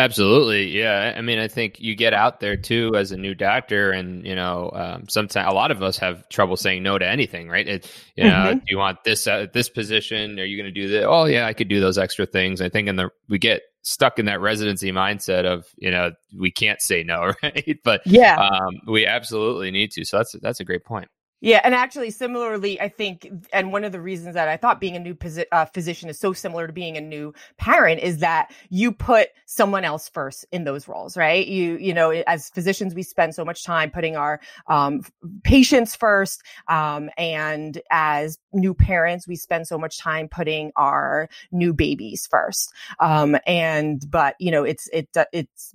Absolutely. 0.00 0.78
Yeah. 0.78 1.14
I 1.14 1.20
mean, 1.20 1.38
I 1.38 1.46
think 1.46 1.78
you 1.78 1.94
get 1.94 2.14
out 2.14 2.40
there 2.40 2.56
too 2.56 2.94
as 2.96 3.12
a 3.12 3.18
new 3.18 3.34
doctor, 3.34 3.90
and, 3.90 4.26
you 4.26 4.34
know, 4.34 4.70
um, 4.72 5.08
sometimes 5.10 5.46
a 5.46 5.54
lot 5.54 5.70
of 5.70 5.82
us 5.82 5.98
have 5.98 6.26
trouble 6.30 6.56
saying 6.56 6.82
no 6.82 6.96
to 6.96 7.06
anything, 7.06 7.48
right? 7.48 7.68
It, 7.68 7.92
you 8.16 8.24
know, 8.24 8.30
mm-hmm. 8.30 8.58
do 8.58 8.64
you 8.68 8.78
want 8.78 9.04
this 9.04 9.26
uh, 9.26 9.46
this 9.52 9.68
position? 9.68 10.38
Are 10.38 10.44
you 10.44 10.56
going 10.56 10.72
to 10.72 10.80
do 10.80 10.88
this? 10.88 11.04
Oh, 11.06 11.26
yeah, 11.26 11.46
I 11.46 11.52
could 11.52 11.68
do 11.68 11.80
those 11.80 11.98
extra 11.98 12.24
things. 12.24 12.62
I 12.62 12.70
think 12.70 12.88
in 12.88 12.96
the, 12.96 13.10
we 13.28 13.38
get 13.38 13.60
stuck 13.82 14.18
in 14.18 14.24
that 14.26 14.40
residency 14.40 14.90
mindset 14.90 15.44
of, 15.44 15.66
you 15.76 15.90
know, 15.90 16.12
we 16.38 16.50
can't 16.50 16.80
say 16.80 17.02
no, 17.02 17.34
right? 17.42 17.78
But 17.84 18.00
yeah, 18.06 18.36
um, 18.36 18.80
we 18.86 19.04
absolutely 19.04 19.70
need 19.70 19.90
to. 19.92 20.04
So 20.06 20.18
that's, 20.18 20.34
that's 20.40 20.60
a 20.60 20.64
great 20.64 20.84
point. 20.84 21.08
Yeah, 21.42 21.60
and 21.64 21.74
actually, 21.74 22.10
similarly, 22.10 22.78
I 22.78 22.88
think, 22.88 23.26
and 23.50 23.72
one 23.72 23.84
of 23.84 23.92
the 23.92 24.00
reasons 24.00 24.34
that 24.34 24.48
I 24.48 24.58
thought 24.58 24.78
being 24.78 24.94
a 24.94 25.00
new 25.00 25.14
posi- 25.14 25.46
uh, 25.50 25.64
physician 25.64 26.10
is 26.10 26.18
so 26.20 26.34
similar 26.34 26.66
to 26.66 26.72
being 26.72 26.98
a 26.98 27.00
new 27.00 27.32
parent 27.56 28.02
is 28.02 28.18
that 28.18 28.52
you 28.68 28.92
put 28.92 29.28
someone 29.46 29.82
else 29.82 30.06
first 30.10 30.44
in 30.52 30.64
those 30.64 30.86
roles, 30.86 31.16
right? 31.16 31.46
You, 31.46 31.78
you 31.78 31.94
know, 31.94 32.10
as 32.10 32.50
physicians, 32.50 32.94
we 32.94 33.02
spend 33.02 33.34
so 33.34 33.42
much 33.42 33.64
time 33.64 33.90
putting 33.90 34.16
our 34.16 34.38
um, 34.66 35.00
patients 35.42 35.96
first, 35.96 36.42
um, 36.68 37.08
and 37.16 37.80
as 37.90 38.38
new 38.52 38.74
parents, 38.74 39.26
we 39.26 39.36
spend 39.36 39.66
so 39.66 39.78
much 39.78 39.98
time 39.98 40.28
putting 40.28 40.72
our 40.76 41.30
new 41.52 41.72
babies 41.72 42.26
first. 42.30 42.70
Um, 42.98 43.34
and 43.46 44.04
but 44.10 44.34
you 44.40 44.50
know, 44.50 44.64
it's 44.64 44.88
it 44.92 45.08
it's 45.32 45.74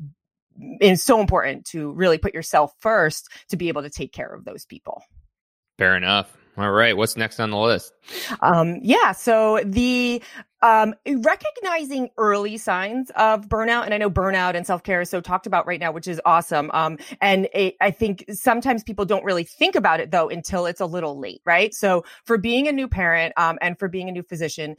it's 0.80 1.04
so 1.04 1.20
important 1.20 1.66
to 1.66 1.92
really 1.94 2.19
put 2.19 2.36
yourself 2.36 2.72
first 2.80 3.30
to 3.50 3.57
be 3.57 3.68
able 3.68 3.81
to 3.81 3.90
take 3.90 4.14
care 4.14 4.31
of 4.31 4.45
those 4.45 4.66
people. 4.66 5.02
Fair 5.78 5.96
enough. 5.96 6.36
All 6.58 6.72
right. 6.72 6.96
What's 6.96 7.18
next 7.18 7.40
on 7.40 7.52
the 7.52 7.58
list? 7.58 7.94
Um, 8.42 8.80
yeah. 8.82 9.12
So 9.12 9.60
the 9.66 10.22
um, 10.66 10.95
recognizing 11.06 12.10
early 12.18 12.57
signs 12.57 13.12
of 13.16 13.48
burnout, 13.48 13.86
and 13.86 13.94
I 13.94 14.00
know 14.00 14.10
burnout 14.10 14.56
and 14.56 14.66
self 14.66 14.81
care 14.81 15.00
is 15.02 15.12
so 15.12 15.22
talked 15.22 15.45
about 15.45 15.68
right 15.68 15.80
now, 15.80 15.92
which 15.92 16.07
is 16.07 16.19
awesome. 16.26 16.72
Um, 16.74 16.98
and 17.22 17.48
it, 17.54 17.76
I 17.81 17.92
think 17.92 18.26
sometimes 18.31 18.84
people 18.84 19.06
don't 19.06 19.24
really 19.24 19.44
think 19.44 19.76
about 19.76 20.00
it 20.00 20.10
though 20.10 20.28
until 20.28 20.66
it's 20.66 20.81
a 20.81 20.88
little 20.88 21.19
late, 21.19 21.42
right? 21.45 21.72
So 21.72 22.04
for 22.24 22.40
being 22.40 22.68
a 22.68 22.72
new 22.72 22.88
parent 22.88 23.34
um, 23.38 23.60
and 23.62 23.78
for 23.78 23.88
being 23.88 24.10
a 24.10 24.12
new 24.12 24.24
physician, 24.24 24.76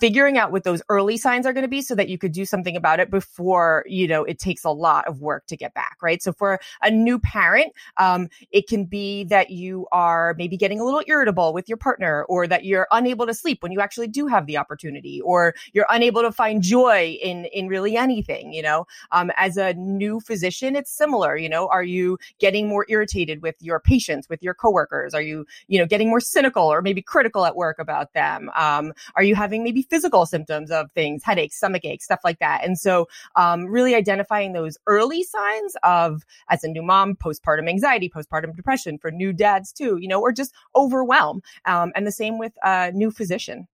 figuring 0.00 0.38
out 0.38 0.52
what 0.52 0.64
those 0.64 0.82
early 0.88 1.16
signs 1.16 1.46
are 1.46 1.52
going 1.52 1.62
to 1.62 1.68
be 1.68 1.82
so 1.82 1.94
that 1.94 2.08
you 2.08 2.18
could 2.18 2.32
do 2.32 2.44
something 2.44 2.76
about 2.76 3.00
it 3.00 3.10
before 3.10 3.84
you 3.86 4.06
know 4.06 4.24
it 4.24 4.38
takes 4.38 4.64
a 4.64 4.70
lot 4.70 5.06
of 5.08 5.20
work 5.20 5.46
to 5.46 5.56
get 5.56 5.74
back 5.74 5.96
right 6.02 6.22
so 6.22 6.32
for 6.32 6.60
a 6.82 6.90
new 6.90 7.18
parent 7.18 7.72
um, 7.96 8.28
it 8.50 8.68
can 8.68 8.84
be 8.84 9.24
that 9.24 9.50
you 9.50 9.86
are 9.90 10.34
maybe 10.38 10.56
getting 10.56 10.80
a 10.80 10.84
little 10.84 11.02
irritable 11.06 11.52
with 11.52 11.68
your 11.68 11.78
partner 11.78 12.24
or 12.28 12.46
that 12.46 12.64
you're 12.64 12.86
unable 12.92 13.26
to 13.26 13.34
sleep 13.34 13.62
when 13.62 13.72
you 13.72 13.80
actually 13.80 14.06
do 14.06 14.26
have 14.26 14.46
the 14.46 14.56
opportunity 14.56 14.97
or 15.24 15.54
you're 15.72 15.86
unable 15.90 16.22
to 16.22 16.32
find 16.32 16.62
joy 16.62 17.16
in 17.22 17.46
in 17.46 17.68
really 17.68 17.96
anything 17.96 18.52
you 18.52 18.62
know 18.62 18.86
um, 19.12 19.30
as 19.36 19.56
a 19.56 19.74
new 19.74 20.20
physician 20.20 20.76
it's 20.76 20.90
similar 20.90 21.36
you 21.36 21.48
know 21.48 21.68
are 21.68 21.82
you 21.82 22.18
getting 22.38 22.68
more 22.68 22.86
irritated 22.88 23.42
with 23.42 23.56
your 23.60 23.80
patients 23.80 24.28
with 24.28 24.42
your 24.42 24.54
coworkers 24.54 25.14
are 25.14 25.22
you 25.22 25.46
you 25.68 25.78
know 25.78 25.86
getting 25.86 26.08
more 26.08 26.20
cynical 26.20 26.64
or 26.64 26.82
maybe 26.82 27.02
critical 27.02 27.44
at 27.44 27.56
work 27.56 27.78
about 27.78 28.12
them 28.12 28.50
um, 28.56 28.92
are 29.14 29.22
you 29.22 29.34
having 29.34 29.62
maybe 29.64 29.82
physical 29.82 30.26
symptoms 30.26 30.70
of 30.70 30.90
things, 30.92 31.22
headaches, 31.22 31.56
stomach 31.56 31.84
aches, 31.84 32.04
stuff 32.04 32.20
like 32.24 32.38
that. 32.38 32.64
And 32.64 32.78
so, 32.78 33.08
um, 33.36 33.66
really 33.66 33.94
identifying 33.94 34.52
those 34.52 34.78
early 34.86 35.22
signs 35.22 35.76
of, 35.82 36.24
as 36.50 36.64
a 36.64 36.68
new 36.68 36.82
mom, 36.82 37.14
postpartum 37.14 37.68
anxiety, 37.68 38.08
postpartum 38.08 38.54
depression 38.54 38.98
for 38.98 39.10
new 39.10 39.32
dads 39.32 39.72
too, 39.72 39.98
you 40.00 40.08
know, 40.08 40.20
or 40.20 40.32
just 40.32 40.52
overwhelm. 40.74 41.42
Um, 41.64 41.92
and 41.94 42.06
the 42.06 42.12
same 42.12 42.38
with 42.38 42.52
a 42.64 42.92
new 42.92 43.10
physician. 43.10 43.68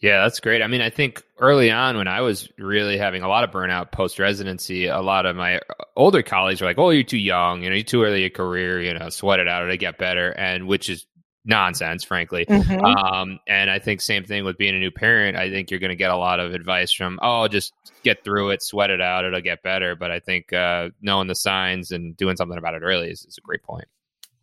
Yeah, 0.00 0.22
that's 0.22 0.38
great. 0.38 0.62
I 0.62 0.68
mean, 0.68 0.80
I 0.80 0.90
think 0.90 1.24
early 1.40 1.72
on 1.72 1.96
when 1.96 2.06
I 2.06 2.20
was 2.20 2.48
really 2.56 2.98
having 2.98 3.22
a 3.22 3.28
lot 3.28 3.42
of 3.42 3.50
burnout 3.50 3.90
post 3.90 4.20
residency, 4.20 4.86
a 4.86 5.00
lot 5.00 5.26
of 5.26 5.34
my 5.34 5.60
older 5.96 6.22
colleagues 6.22 6.60
were 6.60 6.68
like, 6.68 6.78
"Oh, 6.78 6.90
you're 6.90 7.02
too 7.02 7.18
young. 7.18 7.62
You 7.62 7.70
know, 7.70 7.74
you're 7.74 7.84
too 7.84 8.02
early 8.04 8.16
in 8.16 8.20
your 8.20 8.30
career. 8.30 8.80
You 8.80 8.96
know, 8.96 9.08
sweat 9.08 9.40
it 9.40 9.48
out. 9.48 9.64
It'll 9.64 9.76
get 9.76 9.98
better." 9.98 10.30
And 10.30 10.68
which 10.68 10.88
is 10.88 11.04
nonsense, 11.48 12.04
frankly. 12.04 12.44
Mm-hmm. 12.46 12.84
Um, 12.84 13.40
and 13.48 13.70
I 13.70 13.78
think 13.80 14.00
same 14.00 14.24
thing 14.24 14.44
with 14.44 14.58
being 14.58 14.76
a 14.76 14.78
new 14.78 14.90
parent. 14.90 15.36
I 15.36 15.50
think 15.50 15.70
you're 15.70 15.80
going 15.80 15.90
to 15.90 15.96
get 15.96 16.10
a 16.10 16.16
lot 16.16 16.38
of 16.38 16.52
advice 16.52 16.92
from, 16.92 17.18
oh, 17.22 17.48
just 17.48 17.72
get 18.04 18.22
through 18.22 18.50
it, 18.50 18.62
sweat 18.62 18.90
it 18.90 19.00
out, 19.00 19.24
it'll 19.24 19.40
get 19.40 19.62
better. 19.62 19.96
But 19.96 20.10
I 20.10 20.20
think 20.20 20.52
uh, 20.52 20.90
knowing 21.00 21.26
the 21.26 21.34
signs 21.34 21.90
and 21.90 22.16
doing 22.16 22.36
something 22.36 22.58
about 22.58 22.74
it 22.74 22.82
early 22.82 23.10
is, 23.10 23.24
is 23.24 23.38
a 23.38 23.40
great 23.40 23.62
point. 23.62 23.86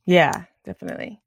Yeah, 0.06 0.46
definitely. 0.66 1.22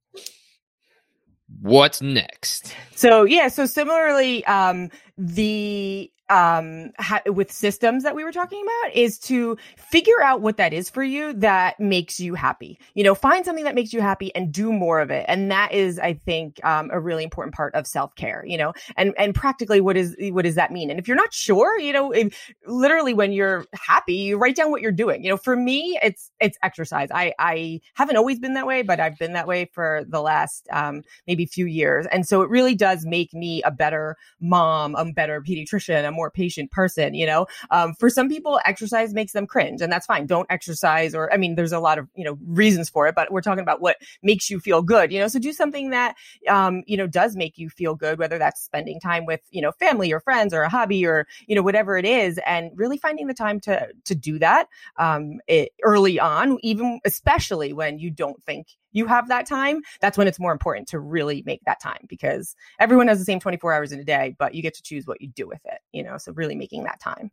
What's 1.60 2.02
next? 2.02 2.74
So 2.94 3.24
yeah, 3.24 3.48
so 3.48 3.66
similarly, 3.66 4.44
um, 4.44 4.90
the 5.16 6.10
um 6.30 6.90
ha- 6.98 7.22
with 7.26 7.50
systems 7.50 8.02
that 8.02 8.14
we 8.14 8.24
were 8.24 8.32
talking 8.32 8.62
about 8.62 8.94
is 8.94 9.18
to 9.18 9.56
figure 9.76 10.20
out 10.22 10.40
what 10.40 10.56
that 10.58 10.72
is 10.72 10.90
for 10.90 11.02
you 11.02 11.32
that 11.34 11.78
makes 11.80 12.20
you 12.20 12.34
happy. 12.34 12.78
You 12.94 13.04
know 13.04 13.14
find 13.14 13.44
something 13.44 13.64
that 13.64 13.74
makes 13.74 13.92
you 13.92 14.00
happy 14.00 14.34
and 14.34 14.52
do 14.52 14.72
more 14.72 15.00
of 15.00 15.10
it. 15.10 15.24
And 15.28 15.50
that 15.50 15.72
is 15.72 15.98
i 15.98 16.12
think 16.14 16.64
um, 16.64 16.90
a 16.92 17.00
really 17.00 17.24
important 17.24 17.54
part 17.54 17.74
of 17.74 17.86
self-care 17.86 18.44
you 18.46 18.58
know? 18.58 18.72
And 18.96 19.14
and 19.18 19.34
practically 19.34 19.80
what 19.80 19.96
is 19.96 20.16
what 20.30 20.44
does 20.44 20.56
that 20.56 20.72
mean? 20.72 20.90
And 20.90 20.98
if 20.98 21.08
you're 21.08 21.16
not 21.16 21.32
sure 21.32 21.78
you 21.78 21.92
know 21.92 22.12
if, 22.12 22.52
literally 22.66 23.14
when 23.14 23.32
you're 23.32 23.64
happy 23.74 24.14
you 24.14 24.38
write 24.38 24.56
down 24.56 24.70
what 24.70 24.82
you're 24.82 24.92
doing. 24.92 25.24
You 25.24 25.30
know 25.30 25.36
for 25.36 25.56
me 25.56 25.98
it's 26.02 26.30
it's 26.40 26.58
exercise. 26.62 27.08
I 27.12 27.32
i 27.38 27.80
haven't 27.94 28.16
always 28.16 28.38
been 28.38 28.54
that 28.54 28.66
way 28.66 28.82
but 28.82 29.00
i've 29.00 29.18
been 29.18 29.32
that 29.32 29.46
way 29.46 29.70
for 29.72 30.04
the 30.08 30.20
last 30.20 30.66
um 30.72 31.02
maybe 31.26 31.46
few 31.46 31.66
years. 31.66 32.06
And 32.12 32.26
so 32.26 32.42
it 32.42 32.50
really 32.50 32.74
does 32.74 33.06
make 33.06 33.32
me 33.32 33.62
a 33.62 33.70
better 33.70 34.16
mom 34.40 34.94
a 34.94 35.10
better 35.12 35.40
pediatrician 35.40 36.06
a 36.06 36.10
more 36.18 36.30
patient 36.30 36.70
person, 36.70 37.14
you 37.14 37.26
know? 37.26 37.46
Um, 37.70 37.94
for 37.94 38.10
some 38.10 38.28
people, 38.28 38.60
exercise 38.64 39.14
makes 39.14 39.32
them 39.32 39.46
cringe 39.46 39.80
and 39.80 39.90
that's 39.92 40.06
fine. 40.06 40.26
Don't 40.26 40.50
exercise 40.50 41.14
or, 41.14 41.32
I 41.32 41.36
mean, 41.36 41.54
there's 41.54 41.72
a 41.72 41.78
lot 41.78 41.98
of, 41.98 42.08
you 42.14 42.24
know, 42.24 42.36
reasons 42.44 42.88
for 42.90 43.06
it, 43.06 43.14
but 43.14 43.30
we're 43.30 43.46
talking 43.48 43.62
about 43.62 43.80
what 43.80 43.96
makes 44.22 44.50
you 44.50 44.58
feel 44.58 44.82
good, 44.82 45.12
you 45.12 45.20
know? 45.20 45.28
So 45.28 45.38
do 45.38 45.52
something 45.52 45.90
that, 45.90 46.16
um, 46.48 46.82
you 46.86 46.96
know, 46.96 47.06
does 47.06 47.36
make 47.36 47.56
you 47.56 47.68
feel 47.70 47.94
good, 47.94 48.18
whether 48.18 48.38
that's 48.38 48.60
spending 48.60 48.98
time 49.00 49.26
with, 49.26 49.40
you 49.50 49.62
know, 49.62 49.72
family 49.72 50.12
or 50.12 50.20
friends 50.20 50.52
or 50.52 50.62
a 50.62 50.68
hobby 50.68 51.06
or, 51.06 51.26
you 51.46 51.54
know, 51.54 51.62
whatever 51.62 51.96
it 51.96 52.04
is. 52.04 52.40
And 52.44 52.72
really 52.74 52.98
finding 52.98 53.28
the 53.28 53.34
time 53.34 53.60
to, 53.60 53.88
to 54.04 54.14
do 54.14 54.38
that, 54.40 54.68
um, 54.98 55.40
it, 55.46 55.70
early 55.84 56.18
on, 56.18 56.58
even 56.62 57.00
especially 57.04 57.72
when 57.72 57.98
you 57.98 58.10
don't 58.10 58.42
think 58.42 58.66
you 58.92 59.06
have 59.06 59.28
that 59.28 59.46
time, 59.46 59.82
that's 60.00 60.18
when 60.18 60.28
it's 60.28 60.40
more 60.40 60.52
important 60.52 60.88
to 60.88 60.98
really 60.98 61.42
make 61.46 61.62
that 61.64 61.80
time 61.80 62.06
because 62.08 62.54
everyone 62.80 63.08
has 63.08 63.18
the 63.18 63.24
same 63.24 63.40
24 63.40 63.72
hours 63.72 63.92
in 63.92 64.00
a 64.00 64.04
day, 64.04 64.34
but 64.38 64.54
you 64.54 64.62
get 64.62 64.74
to 64.74 64.82
choose 64.82 65.06
what 65.06 65.20
you 65.20 65.28
do 65.28 65.46
with 65.46 65.60
it, 65.64 65.80
you 65.92 66.02
know? 66.02 66.18
So 66.18 66.32
really 66.32 66.54
making 66.54 66.84
that 66.84 67.00
time. 67.00 67.30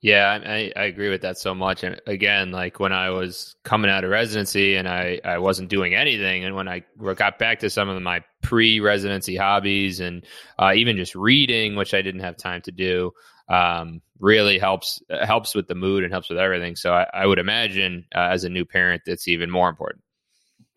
Yeah, 0.00 0.38
I, 0.44 0.72
I 0.76 0.84
agree 0.84 1.10
with 1.10 1.22
that 1.22 1.38
so 1.38 1.54
much. 1.54 1.84
And 1.84 2.00
again, 2.06 2.50
like 2.52 2.80
when 2.80 2.92
I 2.92 3.10
was 3.10 3.54
coming 3.64 3.90
out 3.90 4.04
of 4.04 4.10
residency 4.10 4.76
and 4.76 4.88
I, 4.88 5.20
I 5.24 5.38
wasn't 5.38 5.68
doing 5.68 5.94
anything, 5.94 6.44
and 6.44 6.56
when 6.56 6.68
I 6.68 6.82
got 7.14 7.38
back 7.38 7.60
to 7.60 7.70
some 7.70 7.88
of 7.88 8.00
my 8.02 8.24
pre 8.42 8.80
residency 8.80 9.36
hobbies 9.36 10.00
and 10.00 10.24
uh, 10.58 10.72
even 10.74 10.96
just 10.96 11.14
reading, 11.14 11.76
which 11.76 11.94
I 11.94 12.02
didn't 12.02 12.22
have 12.22 12.36
time 12.36 12.62
to 12.62 12.72
do, 12.72 13.12
um, 13.48 14.00
really 14.18 14.58
helps 14.58 15.02
helps 15.22 15.54
with 15.54 15.68
the 15.68 15.74
mood 15.74 16.04
and 16.04 16.12
helps 16.12 16.30
with 16.30 16.38
everything. 16.38 16.76
So 16.76 16.94
I, 16.94 17.06
I 17.12 17.26
would 17.26 17.38
imagine 17.38 18.06
uh, 18.14 18.28
as 18.30 18.44
a 18.44 18.48
new 18.48 18.64
parent, 18.64 19.02
it's 19.06 19.28
even 19.28 19.50
more 19.50 19.68
important. 19.68 20.02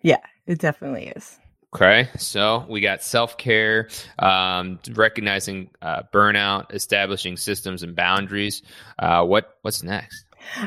Yeah, 0.04 0.20
it 0.46 0.60
definitely 0.60 1.08
is. 1.16 1.40
Okay, 1.74 2.08
so 2.18 2.68
we 2.70 2.82
got 2.82 3.02
self 3.02 3.36
care, 3.38 3.90
um, 4.20 4.78
recognizing 4.92 5.72
uh, 5.82 6.04
burnout, 6.14 6.72
establishing 6.72 7.36
systems 7.36 7.82
and 7.82 7.96
boundaries. 7.96 8.62
Uh, 9.00 9.26
what 9.26 9.58
what's 9.64 9.82
next? 9.82 10.26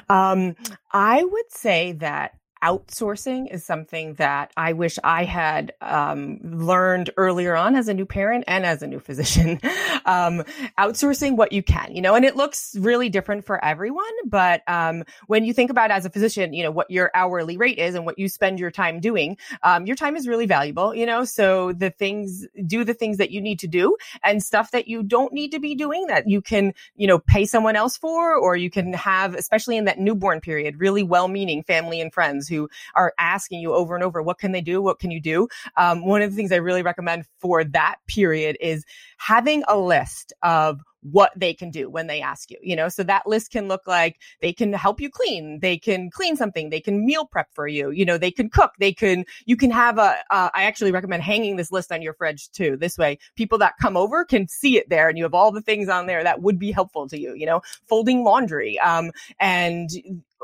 Um, 0.08 0.56
I 0.92 1.22
would 1.22 1.52
say 1.52 1.92
that 1.92 2.32
outsourcing 2.62 3.52
is 3.52 3.64
something 3.64 4.14
that 4.14 4.52
I 4.56 4.72
wish 4.72 4.98
I 5.04 5.24
had 5.24 5.72
um, 5.80 6.38
learned 6.42 7.10
earlier 7.16 7.54
on 7.54 7.76
as 7.76 7.88
a 7.88 7.94
new 7.94 8.06
parent 8.06 8.44
and 8.46 8.64
as 8.64 8.82
a 8.82 8.86
new 8.86 8.98
physician. 8.98 9.60
um, 10.06 10.42
outsourcing 10.78 11.36
what 11.36 11.52
you 11.52 11.62
can, 11.62 11.94
you 11.94 12.00
know, 12.00 12.14
and 12.14 12.24
it 12.24 12.36
looks 12.36 12.74
really 12.78 13.08
different 13.08 13.44
for 13.44 13.62
everyone. 13.64 14.06
But 14.26 14.62
um, 14.66 15.04
when 15.26 15.44
you 15.44 15.52
think 15.52 15.70
about 15.70 15.90
as 15.90 16.06
a 16.06 16.10
physician, 16.10 16.52
you 16.52 16.62
know, 16.62 16.70
what 16.70 16.90
your 16.90 17.10
hourly 17.14 17.56
rate 17.56 17.78
is 17.78 17.94
and 17.94 18.06
what 18.06 18.18
you 18.18 18.28
spend 18.28 18.58
your 18.58 18.70
time 18.70 19.00
doing, 19.00 19.36
um, 19.62 19.86
your 19.86 19.96
time 19.96 20.16
is 20.16 20.26
really 20.26 20.46
valuable, 20.46 20.94
you 20.94 21.06
know. 21.06 21.24
So 21.24 21.72
the 21.72 21.90
things, 21.90 22.46
do 22.66 22.84
the 22.84 22.94
things 22.94 23.18
that 23.18 23.30
you 23.30 23.40
need 23.40 23.58
to 23.60 23.66
do, 23.66 23.96
and 24.22 24.42
stuff 24.42 24.70
that 24.70 24.88
you 24.88 25.02
don't 25.02 25.32
need 25.32 25.52
to 25.52 25.60
be 25.60 25.74
doing 25.74 26.06
that 26.06 26.28
you 26.28 26.40
can, 26.40 26.72
you 26.96 27.06
know, 27.06 27.18
pay 27.18 27.44
someone 27.44 27.76
else 27.76 27.96
for, 27.96 28.34
or 28.34 28.56
you 28.56 28.70
can 28.70 28.92
have, 28.92 29.34
especially 29.34 29.76
in 29.76 29.84
that 29.84 29.98
newborn 29.98 30.40
period, 30.40 30.80
really 30.80 31.02
well-meaning 31.02 31.62
family 31.62 32.00
and 32.00 32.12
friends 32.12 32.45
who 32.48 32.68
are 32.94 33.12
asking 33.18 33.60
you 33.60 33.74
over 33.74 33.94
and 33.94 34.04
over, 34.04 34.22
what 34.22 34.38
can 34.38 34.52
they 34.52 34.60
do? 34.60 34.82
What 34.82 34.98
can 34.98 35.10
you 35.10 35.20
do? 35.20 35.48
Um, 35.76 36.04
one 36.04 36.22
of 36.22 36.30
the 36.30 36.36
things 36.36 36.52
I 36.52 36.56
really 36.56 36.82
recommend 36.82 37.24
for 37.38 37.64
that 37.64 37.96
period 38.06 38.56
is 38.60 38.84
having 39.18 39.62
a 39.68 39.78
list 39.78 40.32
of 40.42 40.80
what 41.10 41.32
they 41.36 41.54
can 41.54 41.70
do 41.70 41.88
when 41.90 42.06
they 42.06 42.20
ask 42.20 42.50
you, 42.50 42.58
you 42.62 42.76
know, 42.76 42.88
so 42.88 43.02
that 43.02 43.26
list 43.26 43.50
can 43.50 43.68
look 43.68 43.86
like 43.86 44.18
they 44.40 44.52
can 44.52 44.72
help 44.72 45.00
you 45.00 45.10
clean, 45.10 45.60
they 45.60 45.78
can 45.78 46.10
clean 46.10 46.36
something, 46.36 46.70
they 46.70 46.80
can 46.80 47.04
meal 47.04 47.26
prep 47.26 47.48
for 47.52 47.68
you, 47.68 47.90
you 47.90 48.04
know, 48.04 48.18
they 48.18 48.30
can 48.30 48.48
cook, 48.48 48.72
they 48.78 48.92
can, 48.92 49.24
you 49.44 49.56
can 49.56 49.70
have 49.70 49.98
a. 49.98 50.16
Uh, 50.30 50.50
I 50.54 50.64
actually 50.64 50.92
recommend 50.92 51.22
hanging 51.22 51.56
this 51.56 51.72
list 51.72 51.92
on 51.92 52.02
your 52.02 52.14
fridge 52.14 52.50
too. 52.50 52.76
This 52.76 52.98
way, 52.98 53.18
people 53.36 53.58
that 53.58 53.74
come 53.80 53.96
over 53.96 54.24
can 54.24 54.48
see 54.48 54.78
it 54.78 54.88
there 54.88 55.08
and 55.08 55.16
you 55.16 55.24
have 55.24 55.34
all 55.34 55.52
the 55.52 55.62
things 55.62 55.88
on 55.88 56.06
there 56.06 56.22
that 56.24 56.42
would 56.42 56.58
be 56.58 56.72
helpful 56.72 57.08
to 57.08 57.20
you, 57.20 57.34
you 57.34 57.46
know, 57.46 57.60
folding 57.88 58.24
laundry, 58.24 58.78
um, 58.80 59.10
and 59.38 59.90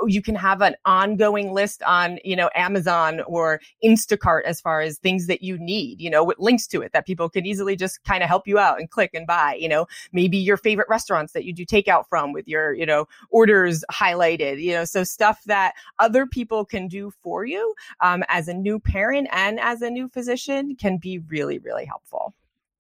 you 0.07 0.23
can 0.23 0.35
have 0.35 0.63
an 0.63 0.75
ongoing 0.85 1.53
list 1.53 1.83
on, 1.83 2.19
you 2.25 2.35
know, 2.35 2.51
Amazon 2.55 3.21
or 3.27 3.61
Instacart 3.85 4.43
as 4.45 4.61
far 4.61 4.81
as 4.81 4.99
things 4.99 5.27
that 5.27 5.43
you 5.43 5.59
need, 5.59 6.01
you 6.01 6.11
know, 6.11 6.25
with 6.25 6.39
links 6.39 6.67
to 6.69 6.81
it 6.81 6.93
that 6.93 7.07
people 7.07 7.29
can 7.29 7.47
easily 7.47 7.77
just 7.77 8.03
kind 8.05 8.23
of 8.23 8.29
help 8.29 8.47
you 8.47 8.59
out 8.59 8.79
and 8.79 8.91
click 8.91 9.11
and 9.15 9.27
buy, 9.27 9.57
you 9.59 9.69
know, 9.69 9.87
maybe 10.13 10.39
your 10.39 10.52
favorite 10.57 10.89
restaurants 10.89 11.33
that 11.33 11.45
you 11.45 11.53
do 11.53 11.65
takeout 11.65 12.05
from 12.09 12.33
with 12.33 12.49
your, 12.49 12.73
you 12.75 12.87
know, 12.87 13.07
orders 13.31 13.85
highlighted, 13.91 14.63
you 14.63 14.73
know, 14.73 14.85
so 14.85 15.05
stuff 15.05 15.43
that 15.45 15.75
other 15.99 16.27
people 16.27 16.65
can 16.65 16.89
do 16.89 17.13
for 17.23 17.45
you 17.45 17.75
um, 18.01 18.23
as 18.29 18.49
a 18.49 18.55
new 18.55 18.79
parent 18.79 19.29
and 19.33 19.61
as 19.61 19.83
a 19.83 19.91
new 19.91 20.09
physician 20.09 20.77
can 20.77 20.97
be 20.97 21.19
really, 21.19 21.59
really 21.59 21.85
helpful. 21.85 22.35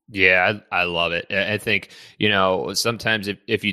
Yeah, 0.08 0.58
I, 0.70 0.80
I, 0.80 0.84
love 0.84 1.12
it. 1.12 1.32
I 1.32 1.56
think, 1.56 1.90
you 2.18 2.28
know, 2.28 2.74
sometimes 2.74 3.28
if, 3.28 3.38
if 3.46 3.64
you 3.64 3.72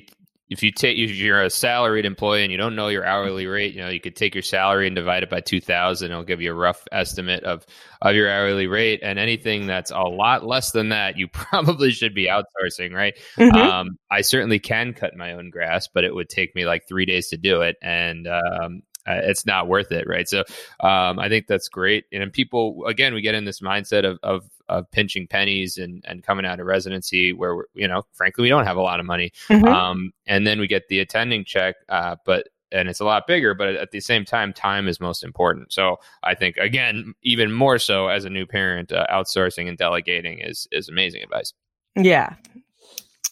if 0.50 0.64
you 0.64 0.72
take 0.72 0.98
if 0.98 1.12
you're 1.12 1.44
a 1.44 1.50
salaried 1.50 2.06
employee 2.06 2.44
and 2.44 2.52
you 2.52 2.58
don't 2.58 2.76
know 2.76 2.88
your 2.88 3.06
hourly 3.06 3.46
rate, 3.46 3.74
you 3.74 3.82
know 3.82 3.90
you 3.90 4.00
could 4.00 4.16
take 4.16 4.34
your 4.34 4.42
salary 4.42 4.88
and 4.88 4.96
divide 4.96 5.22
it 5.22 5.30
by 5.30 5.42
two 5.42 5.62
thousand. 5.62 6.12
It'll 6.12 6.24
give 6.24 6.42
you 6.42 6.52
a 6.52 6.56
rough 6.56 6.88
estimate 6.92 7.44
of 7.44 7.66
of 8.02 8.16
your 8.16 8.32
hourly 8.32 8.66
rate. 8.66 9.02
And 9.04 9.20
anything 9.20 9.68
that's 9.68 9.92
a 9.92 10.00
lot 10.00 10.46
less 10.46 10.72
than 10.72 10.90
that, 10.90 11.18
you 11.18 11.28
probably 11.32 11.92
should 11.92 12.16
be 12.16 12.28
outsourcing, 12.28 12.94
right? 12.94 13.16
Mm-hmm. 13.38 13.56
Um, 13.56 14.00
I 14.10 14.22
certainly 14.22 14.60
can 14.60 14.94
cut 14.94 15.16
my 15.16 15.34
own 15.34 15.52
grass, 15.52 15.88
but 15.88 16.04
it 16.04 16.16
would 16.16 16.30
take 16.30 16.56
me 16.56 16.66
like 16.66 16.88
three 16.88 17.06
days 17.06 17.30
to 17.30 17.38
do 17.38 17.62
it, 17.62 17.78
and 17.82 18.28
um, 18.28 18.82
it's 19.16 19.46
not 19.46 19.68
worth 19.68 19.92
it, 19.92 20.08
right? 20.08 20.28
So 20.28 20.40
um, 20.80 21.20
I 21.20 21.30
think 21.30 21.48
that's 21.48 21.68
great. 21.68 22.06
And 22.12 22.32
people, 22.32 22.86
again, 22.86 23.14
we 23.14 23.22
get 23.22 23.36
in 23.36 23.46
this 23.46 23.60
mindset 23.62 24.06
of, 24.06 24.20
of 24.24 24.50
of 24.68 24.90
pinching 24.92 25.28
pennies 25.28 25.78
and 25.78 26.04
and 26.08 26.24
coming 26.24 26.46
out 26.46 26.60
of 26.60 26.68
residency 26.68 27.34
where 27.34 27.66
you 27.74 27.88
know, 27.88 28.04
frankly, 28.14 28.44
we 28.44 28.50
don't 28.50 28.66
have 28.66 28.78
a 28.78 28.82
lot 28.82 29.00
of 29.00 29.06
money. 29.06 29.32
Mm-hmm. 29.50 29.68
Um, 29.68 30.14
and 30.28 30.46
then 30.46 30.60
we 30.60 30.68
get 30.68 30.88
the 30.88 31.00
attending 31.00 31.44
check, 31.44 31.76
uh, 31.90 32.16
but 32.26 32.50
and 32.72 32.88
it's 32.88 33.00
a 33.00 33.06
lot 33.06 33.26
bigger, 33.26 33.54
but 33.54 33.70
at 33.70 33.92
the 33.92 34.00
same 34.00 34.26
time, 34.26 34.54
time 34.54 34.88
is 34.88 35.00
most 35.00 35.24
important. 35.24 35.74
So 35.74 35.98
I 36.24 36.36
think 36.36 36.58
again, 36.58 37.14
even 37.24 37.52
more 37.52 37.80
so 37.80 38.08
as 38.08 38.26
a 38.26 38.30
new 38.30 38.46
parent, 38.46 38.92
uh, 38.92 39.08
outsourcing 39.12 39.68
and 39.68 39.78
delegating 39.78 40.40
is 40.40 40.68
is 40.72 40.90
amazing 40.90 41.24
advice. 41.24 41.54
Yeah, 41.96 42.36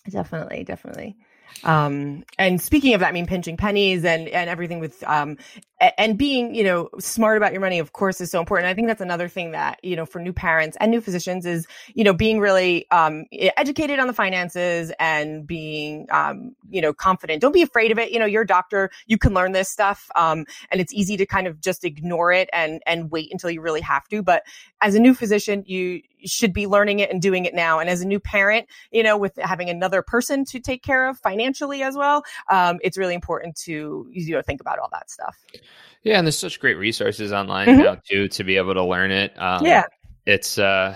definitely, 0.09 0.63
definitely. 0.63 1.15
Um, 1.63 2.23
and 2.37 2.61
speaking 2.61 2.93
of 2.93 2.99
that, 2.99 3.09
I 3.09 3.11
mean, 3.11 3.25
pinching 3.25 3.57
pennies 3.57 4.05
and, 4.05 4.27
and 4.27 4.49
everything 4.49 4.79
with, 4.79 5.03
um, 5.05 5.37
and 5.79 6.17
being, 6.17 6.55
you 6.55 6.63
know, 6.63 6.89
smart 6.99 7.37
about 7.37 7.51
your 7.51 7.61
money, 7.61 7.77
of 7.77 7.93
course, 7.93 8.19
is 8.19 8.31
so 8.31 8.39
important. 8.39 8.67
I 8.67 8.73
think 8.73 8.87
that's 8.87 9.01
another 9.01 9.27
thing 9.27 9.51
that, 9.51 9.79
you 9.83 9.95
know, 9.95 10.05
for 10.07 10.19
new 10.19 10.33
parents 10.33 10.75
and 10.79 10.89
new 10.89 11.01
physicians 11.01 11.45
is, 11.45 11.67
you 11.93 12.03
know, 12.03 12.13
being 12.13 12.39
really, 12.39 12.89
um, 12.89 13.25
educated 13.57 13.99
on 13.99 14.07
the 14.07 14.13
finances 14.13 14.91
and 14.99 15.45
being, 15.45 16.07
um, 16.09 16.55
you 16.69 16.81
know, 16.81 16.93
confident. 16.93 17.41
Don't 17.41 17.53
be 17.53 17.61
afraid 17.61 17.91
of 17.91 17.99
it. 17.99 18.11
You 18.11 18.17
know, 18.17 18.25
you're 18.25 18.41
a 18.41 18.47
doctor, 18.47 18.89
you 19.05 19.19
can 19.19 19.33
learn 19.33 19.51
this 19.51 19.69
stuff. 19.69 20.09
Um, 20.15 20.45
and 20.71 20.81
it's 20.81 20.93
easy 20.93 21.15
to 21.17 21.25
kind 21.27 21.45
of 21.45 21.61
just 21.61 21.85
ignore 21.85 22.31
it 22.31 22.49
and, 22.53 22.81
and 22.87 23.11
wait 23.11 23.31
until 23.31 23.51
you 23.51 23.61
really 23.61 23.81
have 23.81 24.07
to. 24.07 24.23
But 24.23 24.43
as 24.81 24.95
a 24.95 24.99
new 24.99 25.13
physician, 25.13 25.63
you 25.67 26.01
should 26.25 26.53
be 26.53 26.67
learning 26.67 26.99
it 26.99 27.11
and 27.11 27.21
doing 27.21 27.45
it 27.45 27.53
now. 27.53 27.79
And 27.79 27.89
as 27.89 28.01
a 28.01 28.07
new 28.07 28.19
parent, 28.19 28.67
you 28.91 29.03
know, 29.03 29.17
with 29.17 29.35
having 29.37 29.69
another 29.69 30.01
person 30.01 30.45
to 30.45 30.59
take 30.59 30.83
care 30.83 31.07
of 31.07 31.17
financially 31.19 31.83
as 31.83 31.95
well, 31.95 32.23
um, 32.49 32.79
it's 32.81 32.97
really 32.97 33.13
important 33.13 33.55
to, 33.65 34.07
you 34.11 34.33
know, 34.33 34.41
think 34.41 34.61
about 34.61 34.79
all 34.79 34.89
that 34.91 35.09
stuff. 35.09 35.35
Yeah, 36.03 36.17
and 36.17 36.27
there's 36.27 36.37
such 36.37 36.59
great 36.59 36.77
resources 36.77 37.31
online 37.31 37.67
mm-hmm. 37.67 37.81
now 37.81 37.97
too 38.07 38.27
to 38.29 38.43
be 38.43 38.57
able 38.57 38.73
to 38.73 38.83
learn 38.83 39.11
it. 39.11 39.33
Um, 39.41 39.65
yeah, 39.65 39.83
it's 40.25 40.57
uh, 40.57 40.95